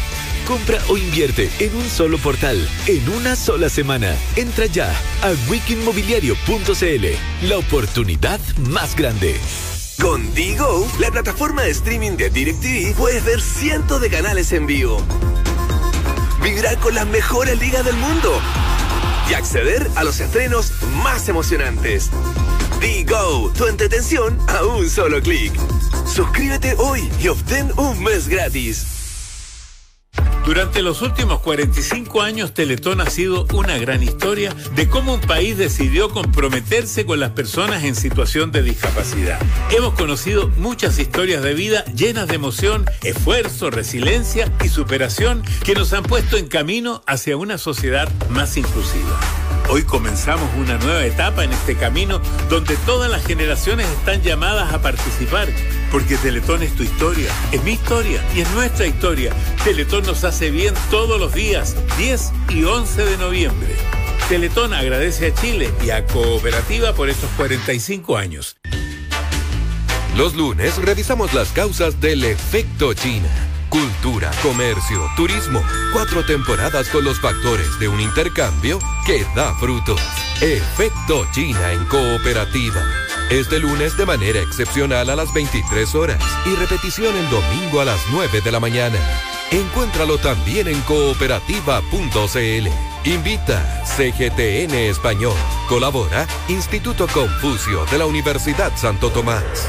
[0.46, 4.14] Compra o invierte en un solo portal, en una sola semana.
[4.36, 7.48] Entra ya a wikimobiliario.cl.
[7.48, 9.40] La oportunidad más grande.
[10.02, 15.00] Con Digo, la plataforma de streaming de DirecTV, puedes ver cientos de canales en vivo.
[16.42, 18.40] Vibrar con las mejores ligas del mundo.
[19.30, 20.72] Y acceder a los estrenos
[21.04, 22.10] más emocionantes.
[22.80, 25.52] Digo, tu entretención a un solo clic.
[26.04, 28.91] Suscríbete hoy y obtén un mes gratis.
[30.44, 35.56] Durante los últimos 45 años, Teletón ha sido una gran historia de cómo un país
[35.56, 39.40] decidió comprometerse con las personas en situación de discapacidad.
[39.70, 45.92] Hemos conocido muchas historias de vida llenas de emoción, esfuerzo, resiliencia y superación que nos
[45.92, 49.20] han puesto en camino hacia una sociedad más inclusiva.
[49.68, 54.82] Hoy comenzamos una nueva etapa en este camino donde todas las generaciones están llamadas a
[54.82, 55.48] participar,
[55.92, 59.32] porque Teletón es tu historia, es mi historia y es nuestra historia.
[59.62, 63.76] Teletón nos hace bien todos los días, 10 y 11 de noviembre.
[64.28, 68.56] Teletón agradece a Chile y a Cooperativa por estos 45 años.
[70.16, 73.28] Los lunes revisamos las causas del efecto China
[73.72, 75.64] cultura, comercio, turismo.
[75.94, 79.98] Cuatro temporadas con los factores de un intercambio que da frutos.
[80.42, 82.82] Efecto China en cooperativa.
[83.30, 88.00] Este lunes de manera excepcional a las 23 horas y repetición el domingo a las
[88.10, 88.98] 9 de la mañana.
[89.50, 92.68] Encuéntralo también en cooperativa.cl.
[93.04, 95.36] Invita CGTN Español.
[95.68, 99.68] Colabora Instituto Confucio de la Universidad Santo Tomás.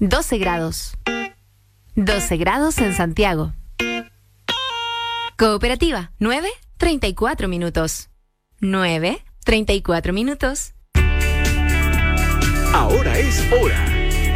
[0.00, 0.96] 12 grados.
[1.94, 3.52] 12 grados en Santiago.
[5.36, 8.10] Cooperativa, 9, 34 minutos.
[8.60, 10.74] 9, 34 minutos.
[12.72, 13.84] Ahora es hora.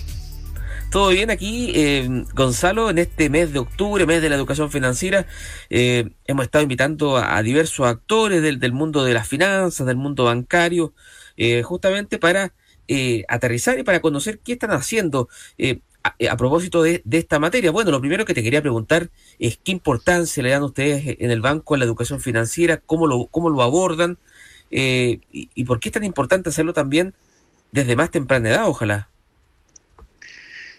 [0.90, 5.26] Todo bien aquí, eh, Gonzalo, en este mes de octubre, mes de la educación financiera,
[5.68, 10.94] eh, hemos estado invitando a, diversos actores del, mundo de las finanzas, del mundo bancario,
[11.36, 12.54] eh, justamente para
[12.90, 17.70] eh, aterrizar y para conocer qué están haciendo eh, a, propósito de, esta materia.
[17.70, 21.42] Bueno, lo primero que te quería preguntar es qué importancia le dan ustedes en el
[21.42, 24.18] banco a la educación financiera, cómo lo, cómo lo abordan
[24.70, 27.14] eh, y, por qué es tan importante hacerlo también
[27.72, 29.10] desde más temprana edad, ojalá.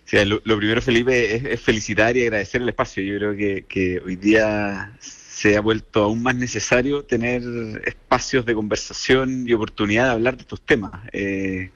[0.10, 3.04] Sí, lo, primero, Felipe, es, felicitar y agradecer el espacio.
[3.04, 7.44] Yo creo que, que hoy día se ha vuelto aún más necesario tener
[7.86, 10.94] espacios de conversación y oportunidad de hablar de estos temas.
[11.14, 11.70] Eh,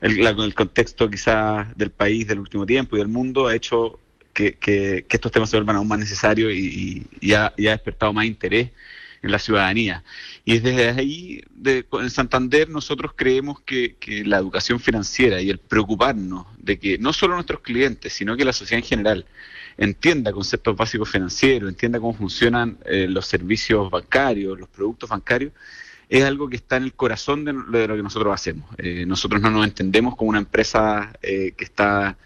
[0.00, 3.98] el, contexto quizás del país del último tiempo y del mundo ha hecho
[4.32, 8.70] que, estos temas se vuelvan aún más necesarios y, ha, despertado más interés
[9.22, 10.04] en la ciudadanía.
[10.44, 15.58] Y desde ahí, de, en Santander, nosotros creemos que, que, la educación financiera y el
[15.58, 19.26] preocuparnos de que no solo nuestros clientes, sino que la sociedad en general
[19.76, 25.52] entienda conceptos básicos financieros, entienda cómo funcionan eh, los servicios bancarios, los productos bancarios,
[26.08, 28.68] es algo que está en el corazón de, lo que nosotros hacemos.
[28.78, 32.18] Eh, nosotros no nos entendemos como una empresa eh, que está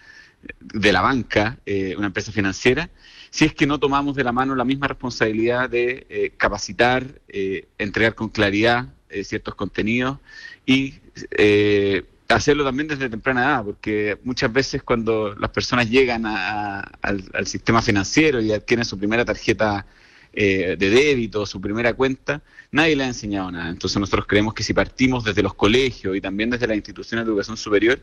[0.61, 1.59] de la banca,
[1.97, 2.91] una empresa financiera,
[3.31, 7.21] si es que no tomamos de la mano la misma responsabilidad de capacitar,
[7.79, 8.89] entregar con claridad
[9.23, 10.19] ciertos contenidos
[10.65, 10.95] y
[12.35, 18.41] hacerlo también desde temprana edad, porque muchas veces cuando las personas llegan al, sistema financiero
[18.41, 19.87] y adquieren su primera tarjeta
[20.37, 23.71] eh, de débito, su primera cuenta, nadie le ha enseñado nada.
[23.71, 27.31] Entonces nosotros creemos que si partimos desde los colegios y también desde las instituciones de
[27.31, 27.99] educación superior,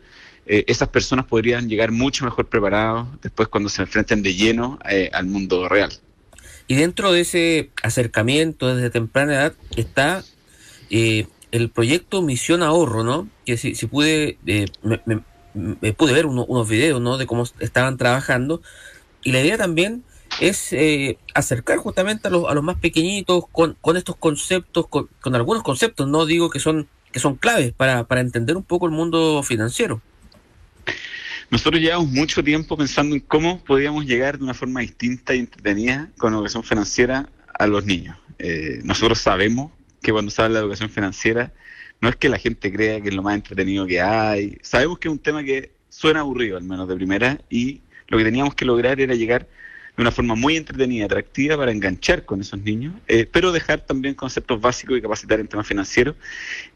[0.45, 5.09] eh, esas personas podrían llegar mucho mejor preparados después cuando se enfrenten de lleno eh,
[5.13, 5.93] al mundo real.
[6.67, 10.23] Y dentro de ese acercamiento desde temprana edad está
[11.53, 13.29] el proyecto Misión Ahorro, ¿no?
[13.45, 14.65] Que si, si pude, eh,
[15.53, 17.19] me, pude ver unos videos, ¿no?
[17.19, 18.63] De cómo estaban trabajando.
[19.23, 20.03] Y la idea también
[20.39, 25.35] es eh, acercar justamente a los, a los más pequeñitos con, con estos conceptos, con,
[25.35, 28.91] algunos conceptos, no digo que son, que son claves para, para entender un poco el
[28.91, 30.01] mundo financiero.
[31.49, 36.09] Nosotros llevamos mucho tiempo pensando en cómo podíamos llegar de una forma distinta y entretenida
[36.17, 38.17] con educación financiera a los niños.
[38.39, 41.53] Eh, nosotros sabemos que cuando se habla de educación financiera,
[42.01, 44.57] no es que la gente crea que es lo más entretenido que hay.
[44.61, 48.23] Sabemos que es un tema que suena aburrido, al menos de primera, y lo que
[48.23, 49.47] teníamos que lograr era llegar
[49.95, 54.15] de una forma muy entretenida, atractiva para enganchar con esos niños, eh, pero dejar también
[54.15, 56.15] conceptos básicos y capacitar en temas financieros.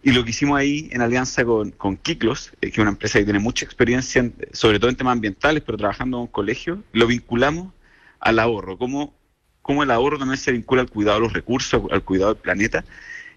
[0.04, 3.18] Y lo que hicimos ahí en alianza con, con Kiklos, eh, que es una empresa
[3.18, 7.74] que tiene mucha experiencia, sobre todo en temas ambientales, pero trabajando en colegios, lo vinculamos
[8.20, 9.16] al ahorro, cómo,
[9.64, 12.86] cómo el ahorro también se vincula al cuidado de los recursos, al cuidado del planeta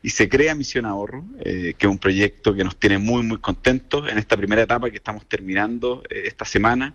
[0.03, 3.37] y se crea Misión Ahorro, eh, que es un proyecto que nos tiene muy, muy
[3.39, 6.95] contentos en esta primera etapa que estamos terminando esta semana.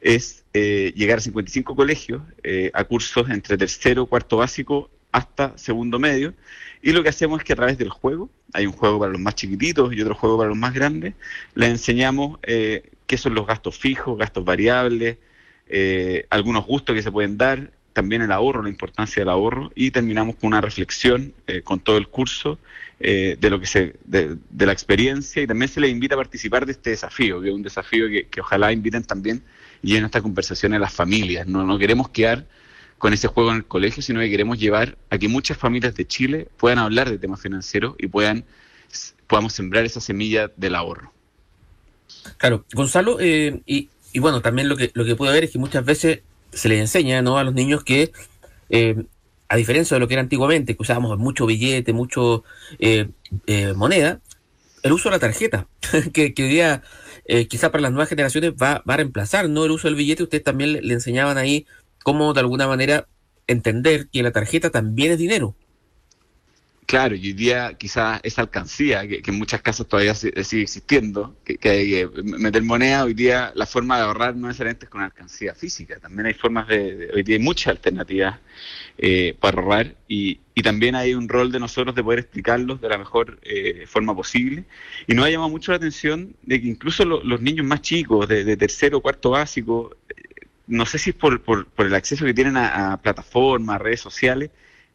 [0.00, 2.22] Es eh, llegar a 55 colegios
[2.72, 6.34] a cursos entre tercero, cuarto básico hasta segundo medio.
[6.82, 9.20] Y lo que hacemos es que a través del juego, hay un juego para los
[9.20, 11.14] más chiquititos y otro juego para los más grandes,
[11.54, 15.18] les enseñamos qué son los gastos fijos, gastos variables,
[16.30, 20.36] algunos gustos que se pueden dar, también el ahorro, la importancia del ahorro y terminamos
[20.36, 22.58] con una reflexión eh, con todo el curso
[23.00, 26.66] eh, de lo que se de, la experiencia y también se les invita a participar
[26.66, 29.42] de este desafío, que es un desafío que, ojalá inviten también
[29.82, 31.46] y en esta conversación a las familias.
[31.46, 32.46] No, no queremos quedar
[32.98, 36.06] con ese juego en el colegio, sino que queremos llevar a que muchas familias de
[36.06, 38.44] Chile puedan hablar de temas financieros y puedan
[39.26, 41.12] podamos sembrar esa semilla del ahorro.
[42.36, 45.58] Claro, Gonzalo, eh, y, y bueno, también lo que, lo que puedo ver es que
[45.58, 46.20] muchas veces
[46.52, 47.38] se les enseña ¿no?
[47.38, 48.12] a los niños que,
[48.68, 49.04] eh,
[49.48, 52.44] a diferencia de lo que era antiguamente, que usábamos mucho billete, mucho
[52.78, 53.08] eh,
[53.46, 54.20] eh, moneda,
[54.82, 55.66] el uso de la tarjeta,
[56.12, 56.82] que, que hoy día
[57.48, 59.64] quizá para las nuevas generaciones va, va, a reemplazar ¿no?
[59.64, 60.24] el uso del billete.
[60.24, 61.66] Ustedes también le, le enseñaban ahí
[62.02, 63.06] cómo de alguna manera
[63.46, 65.54] entender que la tarjeta también es dinero.
[66.90, 71.56] Claro, y hoy día quizás esa alcancía, que, en muchas casas todavía sigue existiendo, que,
[71.68, 75.54] hay que meter moneda, hoy día la forma de ahorrar no necesariamente es con alcancía
[75.54, 78.40] física, también hay formas de, hoy día hay muchas alternativas
[78.98, 82.98] eh, para ahorrar y, también hay un rol de nosotros de poder explicarlos de la
[82.98, 84.64] mejor eh, forma posible.
[85.06, 88.56] Y nos ha llamado mucho la atención de que incluso los niños más chicos, de,
[88.58, 92.58] tercero o cuarto básico, eh, no sé si es por, por, el acceso que tienen
[92.58, 94.50] a, a plataformas, redes sociales,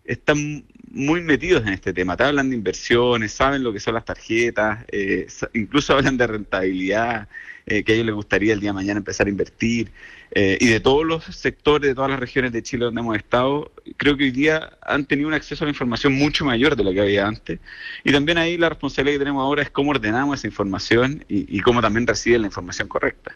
[0.06, 2.16] están muy metidos en este tema.
[2.16, 7.28] Te hablan de inversiones, saben lo que son las tarjetas, eh, incluso hablan de rentabilidad,
[7.66, 9.92] eh, que a ellos les gustaría el día de mañana empezar a invertir.
[10.32, 13.72] Eh, y de todos los sectores, de todas las regiones de Chile donde hemos estado,
[13.98, 16.94] creo que hoy día han tenido un acceso a la información mucho mayor de lo
[16.94, 17.60] que había antes.
[18.04, 21.60] Y también ahí la responsabilidad que tenemos ahora es cómo ordenamos esa información y, y
[21.60, 23.36] cómo también reciben la información correcta.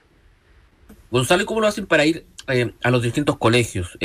[1.12, 2.26] Gonzalo, ¿cómo lo hacen para ir
[2.82, 3.98] a los distintos colegios?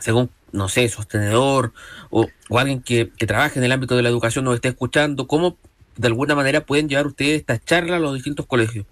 [0.00, 1.72] según no sé, sostenedor
[2.10, 5.56] o, alguien que, trabaje en el ámbito de la educación nos esté escuchando, ¿cómo
[5.96, 8.86] de alguna manera pueden llevar ustedes esta charla a los distintos colegios?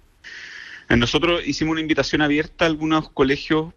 [0.89, 3.75] Eh, nosotros hicimos una invitación abierta a algunos colegios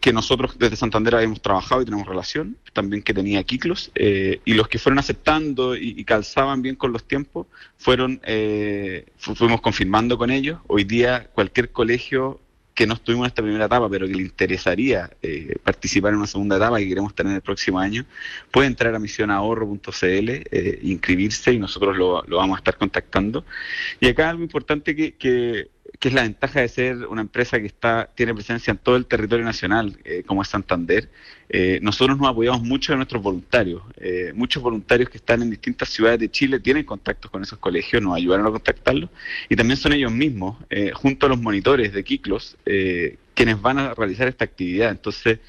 [0.00, 4.54] que nosotros desde Santander habíamos trabajado y tenemos relación, también que tenía Kiklos, eh, y
[4.54, 7.46] los que fueron aceptando y, calzaban bien con los tiempos,
[7.78, 10.60] fueron, eh, fuimos confirmando con ellos.
[10.66, 12.40] Hoy día cualquier colegio
[12.74, 16.26] que no estuvimos en esta primera etapa, pero que le interesaría eh, participar en una
[16.26, 18.04] segunda etapa que queremos tener el próximo año,
[18.50, 23.44] puede entrar a misionahorro.cl, eh, inscribirse y nosotros lo, vamos a estar contactando.
[24.00, 25.68] Y acá algo importante que, que
[26.08, 29.44] es la ventaja de ser una empresa que está tiene presencia en todo el territorio
[29.44, 31.10] nacional, eh, como es Santander,
[31.50, 33.82] eh, nosotros nos apoyamos mucho de nuestros voluntarios.
[33.98, 38.02] Eh, muchos voluntarios que están en distintas ciudades de Chile tienen contactos con esos colegios,
[38.02, 39.10] nos ayudaron a contactarlos,
[39.48, 40.56] y también son ellos mismos,
[40.94, 42.56] junto a los monitores de Kiklos,
[43.34, 44.90] quienes van a realizar esta actividad.
[44.90, 45.40] Entonces,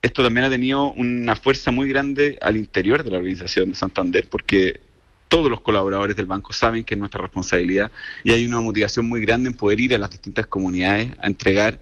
[0.00, 4.28] esto también ha tenido una fuerza muy grande al interior de la organización de Santander,
[4.30, 4.80] porque
[5.28, 7.90] todos los colaboradores del banco saben que es nuestra responsabilidad
[8.22, 11.80] y hay una motivación muy grande en poder ir a las distintas comunidades a entregar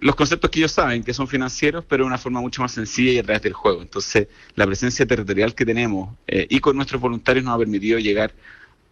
[0.00, 3.12] los conceptos que ellos saben, que son financieros, pero de una forma mucho más sencilla
[3.12, 3.82] y a través del juego.
[3.82, 8.32] Entonces, la presencia territorial que tenemos eh, y con nuestros voluntarios nos ha permitido llegar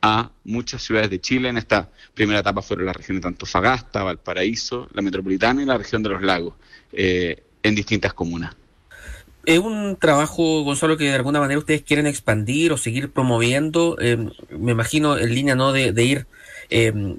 [0.03, 1.49] a muchas ciudades de Chile.
[1.49, 6.03] En esta primera etapa fueron las regiones de Antofagasta, Valparaíso, la metropolitana y la región
[6.03, 6.55] de los lagos,
[6.93, 8.57] eh, en distintas comunas.
[9.47, 14.31] Es un trabajo, Gonzalo, que de alguna manera ustedes quieren expandir o seguir promoviendo, em,
[14.51, 16.27] me imagino en línea no de, ir
[16.69, 17.17] em,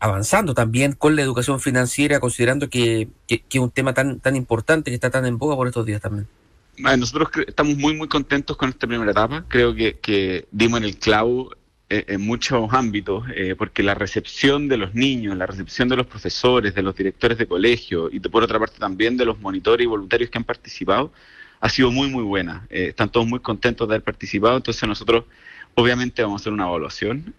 [0.00, 4.94] avanzando también con la educación financiera, considerando que, es un tema tan, tan importante que
[4.94, 6.26] está tan en boga por estos días también.
[6.78, 9.44] Nosotros estamos muy, muy contentos con esta primera etapa.
[9.48, 11.56] Creo que, que dimos en el clavo eh,
[11.90, 16.72] en muchos ámbitos, eh, porque la recepción de los niños, la recepción de los profesores,
[16.72, 20.30] de los directores de colegio y por otra parte también de los monitores y voluntarios
[20.30, 21.12] que han participado,
[21.58, 22.64] ha sido muy, muy buena.
[22.70, 25.24] Eh, están todos muy contentos de haber participado, entonces nosotros
[25.74, 27.34] obviamente vamos a hacer una evaluación,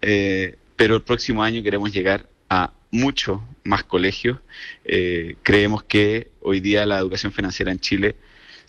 [0.76, 4.38] pero el próximo año queremos llegar a muchos más colegios.
[5.42, 8.16] creemos que hoy día la educación financiera en Chile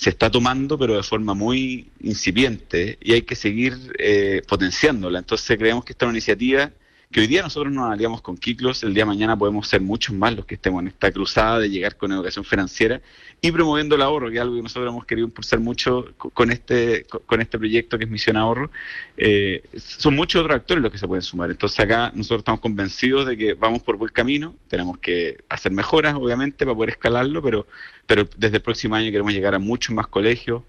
[0.03, 5.19] se está tomando, pero de forma muy incipiente y hay que seguir eh, potenciándola.
[5.19, 6.71] Entonces creemos que esta es una iniciativa
[7.13, 10.15] que hoy día nosotros nos aliamos con Kiklos, el día de mañana podemos ser muchos
[10.15, 13.01] más los que estemos en esta cruzada de llegar con educación financiera
[13.39, 17.05] y promoviendo el ahorro, que es algo que nosotros hemos querido impulsar mucho con este
[17.27, 18.71] con este proyecto que es Misión Ahorro.
[19.15, 21.51] Eh, son muchos otros actores los que se pueden sumar.
[21.51, 26.15] Entonces acá nosotros estamos convencidos de que vamos por buen camino, tenemos que hacer mejoras,
[26.15, 27.67] obviamente, para poder escalarlo, pero,
[28.07, 30.63] pero desde el próximo año queremos llegar a muchos más colegios,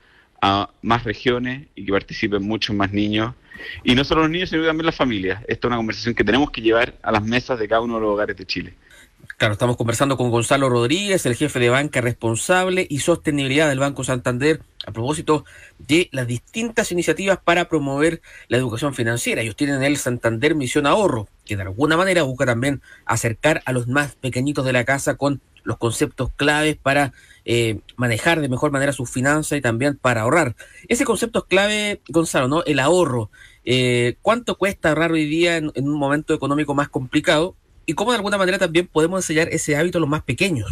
[0.46, 3.32] a más regiones y que participen muchos más niños
[3.82, 5.40] y no solo los niños, sino también las familias.
[5.48, 8.00] Esta es una conversación que tenemos que llevar a las mesas de cada uno de
[8.02, 8.74] los hogares de Chile.
[9.44, 14.02] Claro, estamos conversando con Gonzalo Rodríguez, el jefe de banca responsable y sostenibilidad del Banco
[14.02, 15.44] Santander, a propósito
[15.76, 19.42] de las distintas iniciativas para promover la educación financiera.
[19.42, 23.86] Ellos tienen el Santander Misión Ahorro, que de alguna manera busca también acercar a los
[23.86, 27.12] más pequeñitos de la casa con los conceptos claves para
[27.44, 30.56] eh, manejar de mejor manera sus finanzas y también para ahorrar.
[30.88, 32.64] Ese concepto es clave, Gonzalo, ¿no?
[32.64, 33.30] El ahorro.
[33.66, 37.56] Eh, ¿Cuánto cuesta ahorrar hoy día en, un momento económico más complicado?
[37.86, 40.70] Y cómo de alguna manera también podemos enseñar ese hábito a los más pequeños.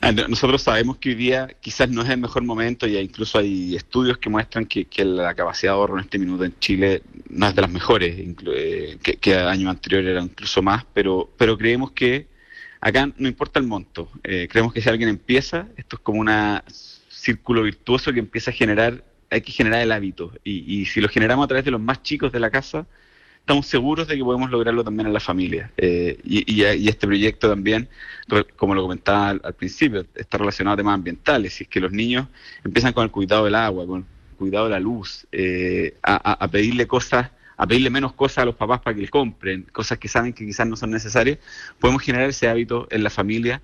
[0.00, 3.74] Ah, nosotros sabemos que hoy día quizás no es el mejor momento y incluso hay
[3.74, 7.54] estudios que muestran que, la capacidad de ahorro en este minuto en Chile no es
[7.54, 12.26] de las mejores, eh, que, que años anteriores era incluso más, pero, pero creemos que
[12.84, 14.10] Acá no importa el monto.
[14.22, 16.30] Eh, creemos que si alguien empieza, esto es como un
[17.08, 20.32] círculo virtuoso que empieza a generar, hay que generar el hábito.
[20.44, 22.86] Y, si lo generamos a través de los más chicos de la casa,
[23.44, 25.70] estamos seguros de que podemos lograrlo también en la familia.
[25.76, 27.90] Eh, y, este proyecto también,
[28.56, 31.52] como lo comentaba al, principio, está relacionado a temas ambientales.
[31.52, 32.26] Si es que los niños
[32.64, 36.86] empiezan con el cuidado del agua, con el cuidado de la luz, eh, a pedirle
[36.86, 40.32] cosas a pedirle menos cosas a los papás para que les compren, cosas que saben
[40.32, 41.38] que quizás no son necesarias,
[41.78, 43.62] podemos generar ese hábito en la familia.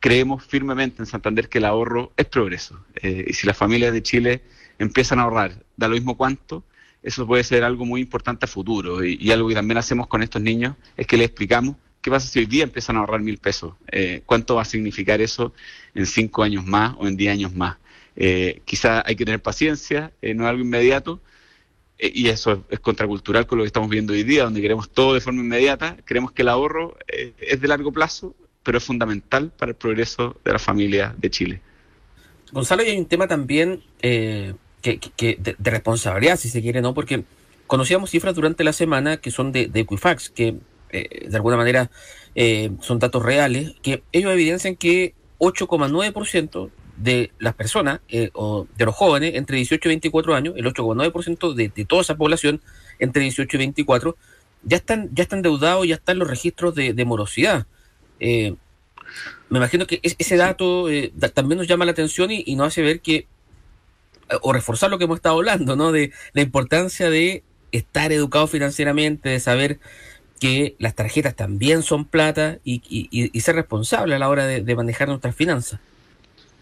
[0.00, 2.84] Creemos firmemente en Santander que el ahorro es progreso.
[2.96, 4.42] Eh, y si las familias de Chile
[4.78, 6.64] empiezan a ahorrar, da lo mismo cuánto,
[7.06, 9.04] eso puede ser algo muy importante a futuro.
[9.04, 12.40] Y, algo que también hacemos con estos niños es que les explicamos qué pasa si
[12.40, 13.74] hoy día empiezan a ahorrar mil pesos.
[13.90, 15.52] Eh, ¿Cuánto va a significar eso
[15.94, 17.76] en cinco años más o en diez años más?
[18.16, 21.20] Eh, quizás hay que tener paciencia, no es algo inmediato,
[21.98, 25.14] eh, y eso es, contracultural con lo que estamos viendo hoy día, donde queremos todo
[25.14, 25.96] de forma inmediata.
[26.04, 30.36] Creemos que el ahorro eh, es de largo plazo, pero es fundamental para el progreso
[30.44, 31.60] de la familia de Chile.
[32.52, 34.54] Gonzalo, hay un tema también eh,
[34.94, 36.94] que, de, responsabilidad, si se quiere, ¿no?
[36.94, 37.24] Porque
[37.66, 40.56] conocíamos cifras durante la semana que son de, Equifax, que
[40.90, 41.90] de alguna manera
[42.80, 48.94] son datos reales, que ellos evidencian que 8,9% de las personas eh, o de los
[48.94, 52.60] jóvenes entre 18 y 24 años, el 8,9% de, de toda esa población
[52.98, 54.16] entre 18 y 24,
[54.62, 57.66] ya están, ya están endeudados, ya están los registros de, morosidad.
[58.18, 58.54] Eh,
[59.48, 62.82] me imagino que ese dato eh, también nos llama la atención y, y, nos hace
[62.82, 63.26] ver que,
[64.42, 65.92] o reforzar lo que hemos estado hablando, ¿no?
[65.92, 69.78] De la importancia de estar educado financieramente, de saber
[70.40, 75.08] que las tarjetas también son plata y, y, ser responsable a la hora de manejar
[75.08, 75.80] nuestras finanzas.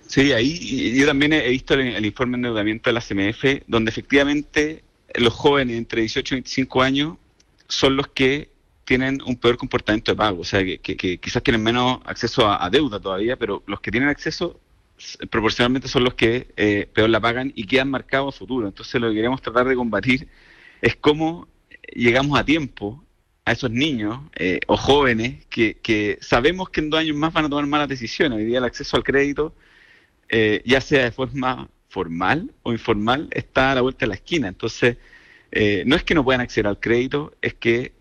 [0.06, 4.84] Sí, ahí yo también he visto el, informe de endeudamiento de la CMF, donde efectivamente
[5.14, 7.16] los jóvenes entre 18 y 25 años
[7.68, 8.50] son los que
[8.84, 13.00] tienen un peor comportamiento de pago, o sea, que, quizás tienen menos acceso a, deuda
[13.00, 14.60] todavía, pero los que tienen acceso
[15.30, 18.66] proporcionalmente son los que eh, peor la pagan y quedan marcados a futuro.
[18.66, 20.28] Entonces lo que queremos tratar de combatir
[20.80, 21.48] es cómo
[21.94, 23.04] llegamos a tiempo
[23.44, 27.48] a esos niños eh, o jóvenes que, sabemos que en dos años más van a
[27.48, 28.38] tomar malas decisiones.
[28.38, 29.54] Hoy día el acceso al crédito,
[30.28, 34.48] eh, ya sea de forma formal o informal, está a la vuelta de la esquina.
[34.48, 34.96] Entonces,
[35.86, 37.92] no es que no puedan acceder al crédito, es que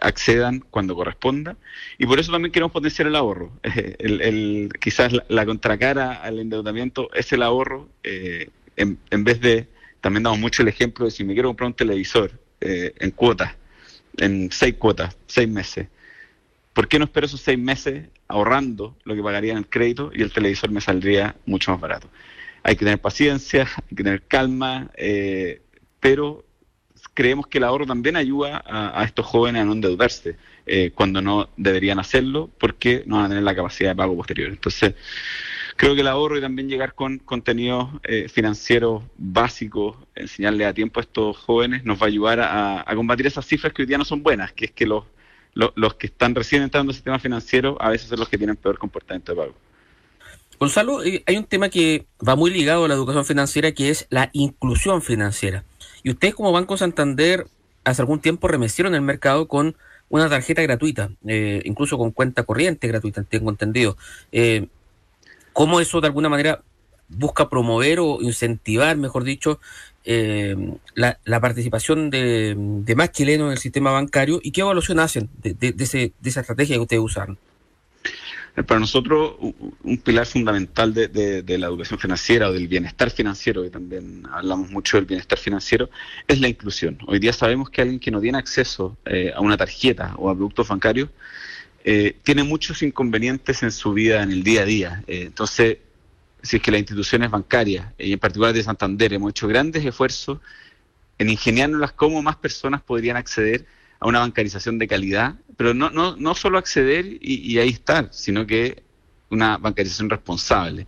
[0.00, 1.56] accedan cuando corresponda
[1.98, 3.52] y por eso también queremos potenciar el ahorro.
[3.98, 9.68] El, quizás la, contracara al endeudamiento es el ahorro eh, en, vez de,
[10.00, 13.54] también damos mucho el ejemplo de si me quiero comprar un televisor eh, en cuotas,
[14.16, 15.88] en seis cuotas, seis meses.
[16.72, 20.22] ¿Por qué no espero esos seis meses ahorrando lo que pagaría en el crédito y
[20.22, 22.08] el televisor me saldría mucho más barato?
[22.62, 25.62] Hay que tener paciencia, hay que tener calma, eh,
[26.00, 26.44] pero
[27.16, 30.36] creemos que el ahorro también ayuda a, estos jóvenes a no endeudarse
[30.66, 34.50] eh, cuando no deberían hacerlo porque no van a tener la capacidad de pago posterior.
[34.50, 34.94] Entonces,
[35.76, 41.00] creo que el ahorro y también llegar con contenidos eh, financieros básicos, enseñarle a tiempo
[41.00, 44.04] a estos jóvenes, nos va a ayudar a, combatir esas cifras que hoy día no
[44.04, 45.04] son buenas, que es que los,
[45.54, 48.78] los, que están recién entrando al sistema financiero a veces son los que tienen peor
[48.78, 49.54] comportamiento de pago.
[50.60, 54.06] Gonzalo, eh, hay un tema que va muy ligado a la educación financiera, que es
[54.10, 55.64] la inclusión financiera.
[56.06, 57.48] Y ustedes como Banco Santander
[57.82, 59.74] hace algún tiempo remecieron el mercado con
[60.08, 63.96] una tarjeta gratuita, eh, incluso con cuenta corriente gratuita, tengo entendido.
[64.30, 64.68] Eh,
[65.52, 66.62] ¿Cómo eso de alguna manera
[67.08, 69.58] busca promover o incentivar, mejor dicho,
[70.04, 70.54] eh,
[70.94, 72.54] la, participación de,
[72.96, 76.82] más chilenos en el sistema bancario y qué evaluación hacen de, de esa estrategia que
[76.82, 77.36] ustedes usaron?
[78.56, 79.34] Eh, para nosotros
[79.82, 84.96] un pilar fundamental de, la educación financiera o del bienestar financiero, que también hablamos mucho
[84.96, 85.90] del bienestar financiero,
[86.26, 86.98] es la inclusión.
[87.06, 90.34] Hoy día sabemos que alguien que no tiene acceso eh, a una tarjeta o a
[90.34, 91.10] productos bancarios
[91.84, 95.04] eh, tiene muchos inconvenientes en su vida, en el día a día.
[95.06, 95.78] entonces,
[96.42, 100.38] si es que las instituciones bancarias, y en particular de Santander, hemos hecho grandes esfuerzos
[101.18, 103.66] en ingeniárnoslas cómo más personas podrían acceder
[104.06, 108.84] una bancarización de calidad, pero no, no, no solo acceder y, ahí estar, sino que
[109.30, 110.86] una bancarización responsable.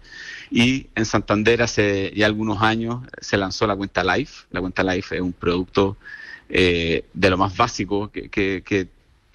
[0.53, 4.47] Y en Santander hace ya algunos años se lanzó la cuenta Life.
[4.53, 5.97] La cuenta Life es un producto
[6.49, 8.89] eh, de lo más básico que, que,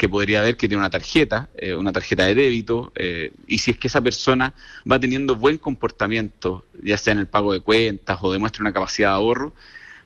[0.09, 3.77] podría haber, que tiene una tarjeta, eh, una tarjeta de débito, eh, y si es
[3.77, 4.53] que esa persona
[4.89, 9.11] va teniendo buen comportamiento, ya sea en el pago de cuentas o demuestra una capacidad
[9.11, 9.53] de ahorro,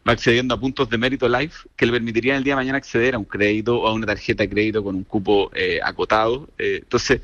[0.08, 3.16] va accediendo a puntos de mérito Life que le permitirían el día de mañana acceder
[3.16, 6.50] a un crédito o a una tarjeta de crédito con un cupo eh, acotado.
[6.58, 7.22] Eh, entonces,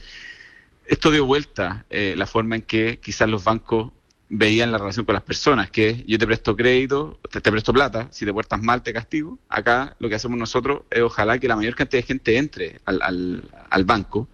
[0.86, 3.92] esto dio vuelta eh, la forma en que quizás los bancos
[4.30, 8.26] veían la relación con las personas, que yo te presto crédito, te, presto plata, si
[8.26, 9.40] te portas mal te castigo.
[9.48, 13.02] Acá lo que hacemos nosotros es ojalá que la mayor cantidad de gente entre al,
[13.02, 14.28] al, al banco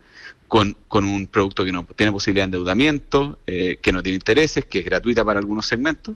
[0.47, 4.79] con, con, un producto que no tiene posibilidad de endeudamiento, que no tiene intereses, que
[4.79, 6.15] es gratuita para algunos segmentos,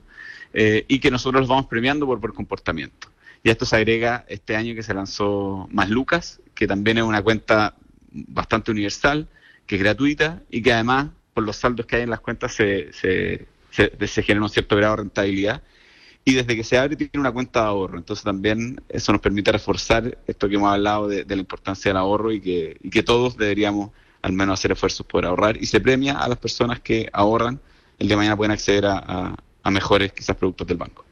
[0.54, 3.08] eh, y que nosotros los vamos premiando por, por comportamiento.
[3.42, 7.04] Y a esto se agrega este año que se lanzó Más Lucas, que también es
[7.04, 7.74] una cuenta
[8.10, 9.28] bastante universal,
[9.66, 12.92] que es gratuita y que además, por los saldos que hay en las cuentas, se,
[12.92, 15.62] se, se, genera un cierto grado de rentabilidad.
[16.24, 17.98] Y desde que se abre tiene una cuenta de ahorro.
[17.98, 22.32] Entonces también eso nos permite reforzar esto que hemos hablado de, la importancia del ahorro
[22.32, 23.90] y que, y que todos deberíamos
[24.22, 25.58] al menos hacer esfuerzos por ahorrar.
[25.58, 27.60] Y se premia a las personas que ahorran.
[27.98, 29.36] El de mañana pueden acceder a
[29.72, 31.04] mejores quizás productos del banco.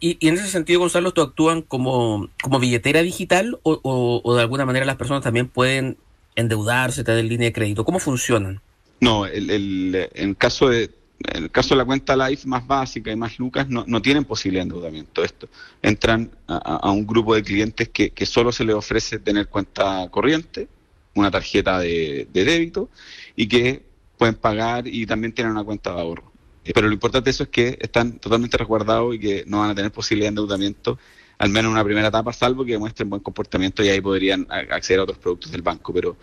[0.00, 3.80] Y, en ese sentido, Gonzalo, ¿tú actúan como, como billetera digital o,
[4.22, 5.96] o, de alguna manera las personas también pueden
[6.36, 7.84] endeudarse, tener línea de crédito?
[7.84, 8.60] ¿Cómo funcionan?
[9.00, 10.90] No, el, el, en caso de
[11.32, 14.64] el caso de la cuenta Life más básica y más Lucas no, no tienen posibilidad
[14.64, 15.24] de endeudamiento.
[15.24, 15.48] Esto
[15.80, 20.68] entran a, un grupo de clientes que, que, solo se les ofrece tener cuenta corriente,
[21.14, 22.90] una tarjeta de, de débito
[23.36, 23.82] y que
[24.18, 26.33] pueden pagar y también tienen una cuenta de ahorro.
[26.64, 29.70] Eh, pero lo importante de eso es que están totalmente resguardados y que no van
[29.70, 30.98] a tener posibilidad de endeudamiento,
[31.38, 35.00] al menos en una primera etapa, salvo que demuestren buen comportamiento y ahí podrían acceder
[35.00, 35.92] a otros productos del banco.
[35.92, 36.16] Pero,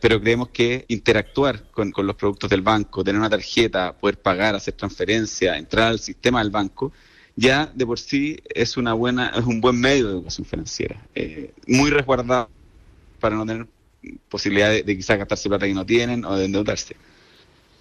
[0.00, 4.74] pero creemos que interactuar con, los productos del banco, tener una tarjeta, poder pagar, hacer
[4.74, 6.92] transferencia, entrar al sistema del banco,
[7.36, 11.52] ya de por sí es una buena, es un buen medio de educación financiera, eh,
[11.66, 12.48] muy resguardado
[13.20, 13.66] para no tener
[14.28, 16.96] posibilidad de, de, quizás gastarse plata que no tienen o de endeudarse.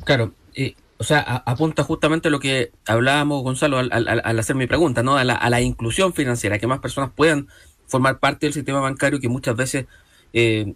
[0.03, 5.17] Claro, eh, o sea, apunta justamente lo que hablábamos, Gonzalo, al, hacer mi pregunta, ¿no?
[5.17, 7.47] A la, inclusión financiera, que más personas puedan
[7.87, 9.87] formar parte del sistema bancario que muchas veces,
[10.33, 10.75] eh,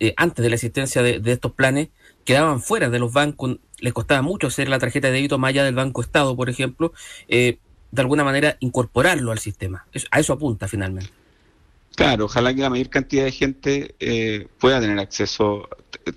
[0.00, 1.90] eh, antes de la existencia de, estos planes,
[2.24, 5.62] quedaban fuera de los bancos, les costaba mucho hacer la tarjeta de débito más allá
[5.62, 6.92] del Banco Estado, por ejemplo,
[7.28, 7.58] eh,
[7.92, 9.86] de alguna manera incorporarlo al sistema.
[10.10, 11.12] a eso apunta finalmente.
[11.94, 15.68] Claro, ojalá que la mayor cantidad de gente eh, pueda tener acceso,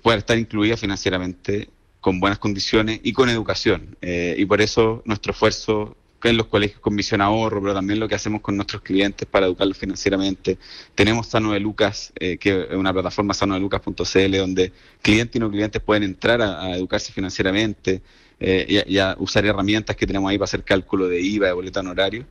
[0.02, 1.70] pueda estar incluida financieramente
[2.02, 3.96] con buenas condiciones y con educación.
[4.02, 8.06] Eh, y por eso nuestro esfuerzo en los colegios con Misión Ahorro, pero también lo
[8.08, 10.58] que hacemos con nuestros clientes para educarlos financieramente.
[10.94, 15.80] Tenemos Sano de Lucas, eh, que es una plataforma sanodelucas.cl, donde clientes y no clientes
[15.80, 18.02] pueden entrar a, educarse financieramente
[18.38, 22.26] y, a, usar herramientas que tenemos ahí para hacer cálculo de IVA, de boleto honorario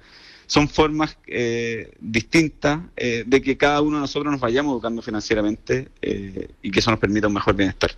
[0.51, 5.87] son formas eh, distintas eh, de que cada uno de nosotros nos vayamos educando financieramente
[6.01, 7.91] eh, y que eso nos permita un mejor bienestar.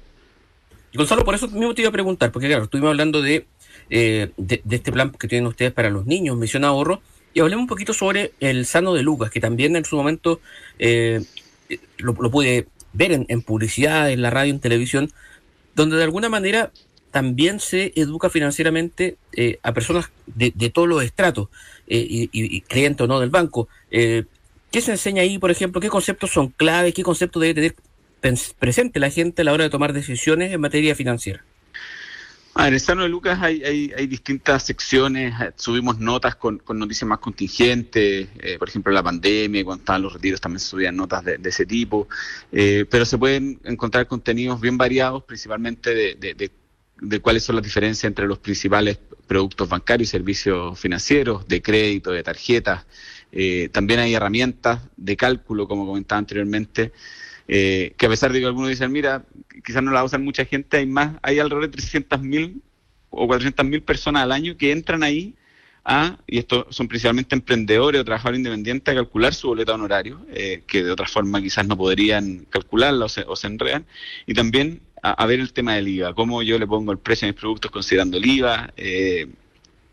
[0.93, 3.47] Y Gonzalo, por eso mismo te iba a preguntar, porque claro, estuvimos hablando de,
[3.89, 4.31] de,
[4.69, 7.01] este plan que tienen ustedes para los niños, Misión Ahorro,
[7.33, 10.39] y hablemos un poquito sobre el Sano de Lucas, que también en su momento
[10.79, 15.11] lo, lo, pude ver en, publicidad, en la radio, en televisión,
[15.75, 16.71] donde de alguna manera
[17.11, 21.49] también se educa financieramente eh, a personas de, todos los estratos,
[21.87, 22.63] eh, y, y,
[22.99, 23.67] o no del banco.
[23.91, 24.23] Eh,
[24.71, 25.79] ¿Qué se enseña ahí, por ejemplo?
[25.79, 26.93] ¿Qué conceptos son claves?
[26.93, 27.75] ¿Qué conceptos debe tener
[28.59, 31.43] presente la gente a la hora de tomar decisiones en materia financiera?
[32.55, 38.27] Ah, en el Sano de Lucas hay, distintas secciones, subimos notas con, noticias más contingentes,
[38.59, 42.07] por ejemplo la pandemia, cuando estaban los retiros también se subían notas de, ese tipo,
[42.51, 46.51] pero se pueden encontrar contenidos bien variados, principalmente de, de
[47.03, 48.97] de cuáles son las diferencias entre los principales
[49.27, 52.85] productos bancarios y servicios financieros, de crédito, de tarjetas.
[53.31, 56.93] Eh, también hay herramientas de cálculo, como comentaba anteriormente,
[57.47, 59.25] eh, que a pesar de que algunos dicen, mira,
[59.63, 62.61] quizás no la usan mucha gente, hay más, hay alrededor de 300.000
[63.09, 65.35] o 400.000 personas al año que entran ahí
[65.85, 70.63] a, y estos son principalmente emprendedores o trabajadores independientes, a calcular su boleta honorario, eh,
[70.65, 73.85] que de otra forma quizás no podrían calcularla o se, o se enredan,
[74.25, 77.31] y también a, ver el tema del IVA, cómo yo le pongo el precio a
[77.31, 79.27] mis productos considerando el IVA, eh,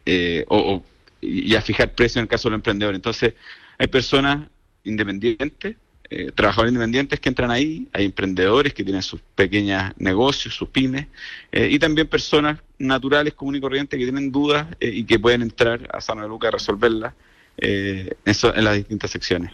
[0.06, 0.84] eh, o,
[1.20, 2.94] y a fijar precio en el caso del emprendedor.
[2.94, 3.34] Entonces,
[3.76, 4.48] hay personas
[4.84, 5.76] independientes,
[6.10, 11.06] eh, trabajadores independientes que entran ahí, hay emprendedores que tienen sus pequeños negocios, sus pymes,
[11.52, 16.00] y también personas naturales, comunes y corrientes que tienen dudas y que pueden entrar a
[16.00, 17.14] Sano de Luca a resolverlas
[17.56, 19.52] eso, en las distintas secciones.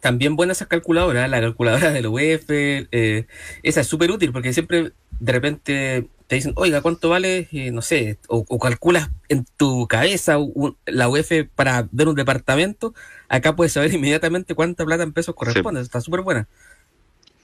[0.00, 3.26] También buena esa calculadora, la calculadora del UEF, eh,
[3.64, 7.48] esa es súper útil porque siempre de repente te dicen, oiga, ¿cuánto vale?
[7.52, 10.36] Eh, no sé, o, calculas en tu cabeza
[10.84, 12.94] la UEF para ver un departamento,
[13.28, 16.46] acá puedes saber inmediatamente cuánta plata en pesos corresponde, está súper buena.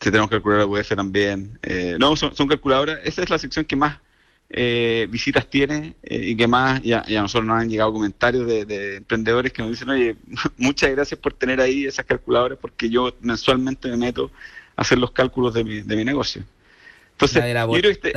[0.00, 1.58] Sí, tenemos que calcular la UEF también.
[1.62, 3.98] Eh, no, son, son calculadoras, esa es la sección que más
[4.50, 8.96] eh, visitas tiene eh, y que más, ya, a nosotros nos han llegado comentarios de,
[8.96, 10.16] emprendedores que nos dicen, oye,
[10.58, 14.30] muchas gracias por tener ahí esas calculadoras porque yo mensualmente me meto
[14.76, 16.44] a hacer los cálculos de mi, de mi negocio.
[17.14, 18.12] Entonces, yo creo que este,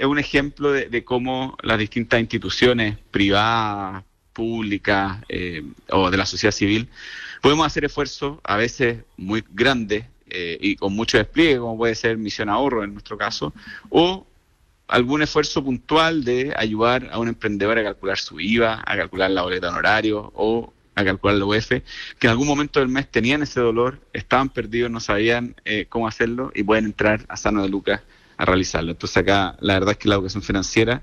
[0.00, 6.52] es un ejemplo de, cómo las distintas instituciones privadas, públicas eh, o de la sociedad
[6.52, 6.90] civil
[7.40, 12.18] podemos hacer esfuerzos a veces muy grandes eh, y con mucho despliegue, como puede ser
[12.18, 13.54] Misión Ahorro en nuestro caso,
[13.88, 14.26] o
[14.88, 19.42] algún esfuerzo puntual de ayudar a un emprendedor a calcular su IVA, a calcular la
[19.42, 21.82] boleta honorario o a calcular la UF, que
[22.22, 26.50] en algún momento del mes tenían ese dolor, estaban perdidos, no sabían eh, cómo hacerlo
[26.54, 28.00] y pueden entrar a Sano de Lucas
[28.36, 28.90] a realizarlo.
[28.92, 31.02] Entonces acá la verdad es que la educación financiera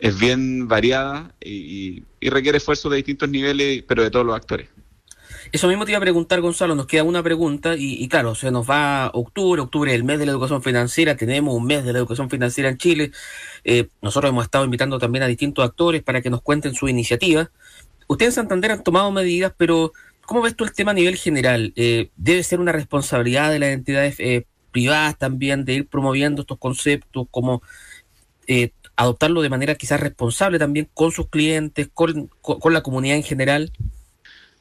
[0.00, 4.68] es bien variada y requiere esfuerzos de distintos niveles, pero de todos los actores.
[5.50, 8.68] Eso mismo te iba a preguntar, Gonzalo, nos queda una pregunta y, claro, se nos
[8.68, 11.98] va octubre, octubre es el mes de la educación financiera, tenemos un mes de la
[11.98, 13.12] educación financiera en Chile.
[13.64, 17.50] Eh, nosotros hemos estado invitando también a distintos actores para que nos cuenten su iniciativa.
[18.12, 19.92] Ustedes en Santander han tomado medidas, pero
[20.26, 21.72] ¿cómo ves tú el tema a nivel general?
[21.76, 26.58] Eh, ¿Debe ser una responsabilidad de las entidades eh, privadas también de ir promoviendo estos
[26.58, 27.62] conceptos, como
[28.96, 32.28] adoptarlo de manera quizás responsable también con sus clientes, con
[32.72, 33.72] la comunidad en general?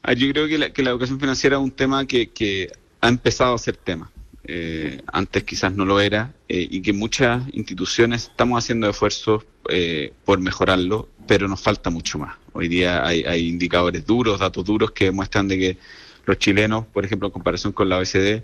[0.03, 2.71] Ah, yo creo que la, que la educación financiera es un tema que,
[3.03, 4.11] ha empezado a ser tema.
[4.43, 10.13] Eh, antes quizás no lo era eh, y que muchas instituciones estamos haciendo esfuerzos eh,
[10.25, 12.35] por mejorarlo, pero nos falta mucho más.
[12.53, 15.77] Hoy día hay, indicadores duros, datos duros que muestran de que
[16.25, 18.43] los chilenos, por ejemplo, en comparación con la OECD,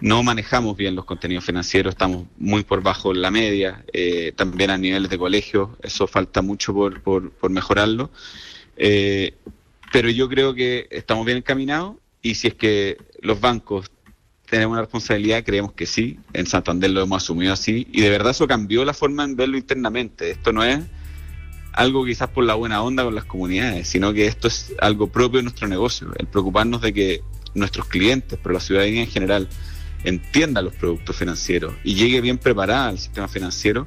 [0.00, 3.84] no manejamos bien los contenidos financieros, estamos muy por bajo la media,
[4.34, 8.10] también a niveles de colegio, eso falta mucho por, por, por mejorarlo.
[8.82, 9.34] Eh,
[9.92, 13.90] pero yo creo que estamos bien encaminados y si es que los bancos
[14.48, 16.18] tenemos una responsabilidad, creemos que sí.
[16.32, 19.58] En Santander lo hemos asumido así y de verdad eso cambió la forma de verlo
[19.58, 20.30] internamente.
[20.30, 20.80] Esto no es
[21.80, 25.38] algo quizás por la buena onda con las comunidades, sino que esto es algo propio
[25.38, 27.22] de nuestro negocio, el preocuparnos de que
[27.54, 29.48] nuestros clientes, pero la ciudadanía en general,
[30.04, 33.86] entienda los productos financieros y llegue bien preparada al sistema financiero,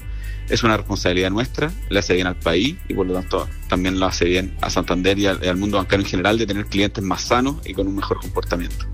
[0.50, 4.08] es una responsabilidad nuestra, le hace bien al país y por lo tanto también lo
[4.08, 7.58] hace bien a Santander y al, mundo bancario en general de tener clientes más sanos
[7.64, 8.86] y con un mejor comportamiento.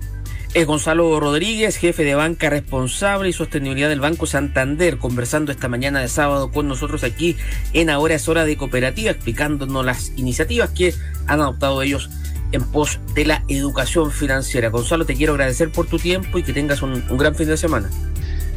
[0.52, 6.00] Es Gonzalo Rodríguez, jefe de banca responsable y sostenibilidad del Banco Santander, conversando esta mañana
[6.00, 7.36] de sábado con nosotros aquí
[7.72, 10.92] en Ahora es Hora de Cooperativa, explicándonos las iniciativas que
[11.28, 12.10] han adoptado ellos
[12.50, 14.70] en pos de la educación financiera.
[14.70, 17.56] Gonzalo, te quiero agradecer por tu tiempo y que tengas un, un gran fin de
[17.56, 17.88] semana.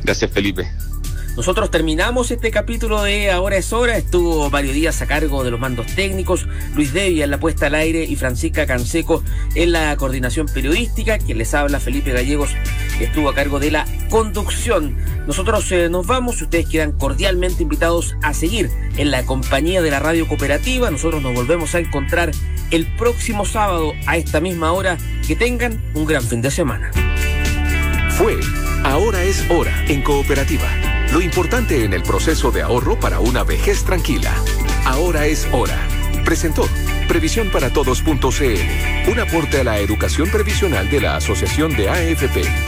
[0.03, 0.67] Gracias, Felipe.
[1.35, 3.97] Nosotros terminamos este capítulo de Ahora es Hora.
[3.97, 7.75] Estuvo varios días a cargo de los mandos técnicos, Luis Devia en la puesta al
[7.75, 9.23] aire y Francisca Canseco
[9.55, 11.17] en la coordinación periodística.
[11.17, 12.51] Quien les habla, Felipe Gallegos,
[12.99, 14.95] estuvo a cargo de la conducción.
[15.25, 19.99] Nosotros eh, nos vamos, ustedes quedan cordialmente invitados a seguir en la compañía de la
[19.99, 20.91] radio cooperativa.
[20.91, 22.29] Nosotros nos volvemos a encontrar
[22.69, 24.99] el próximo sábado a esta misma hora.
[25.27, 26.91] Que tengan un gran fin de semana.
[28.11, 28.37] Fue
[28.83, 33.83] Ahora es Hora en Cooperativa lo importante en el proceso de ahorro para una vejez
[33.83, 34.33] tranquila.
[34.83, 35.77] Ahora es hora.
[36.25, 36.67] Presentó
[37.07, 42.41] Previsión para Todos.cl, un aporte a la educación previsional de la Asociación de AFP.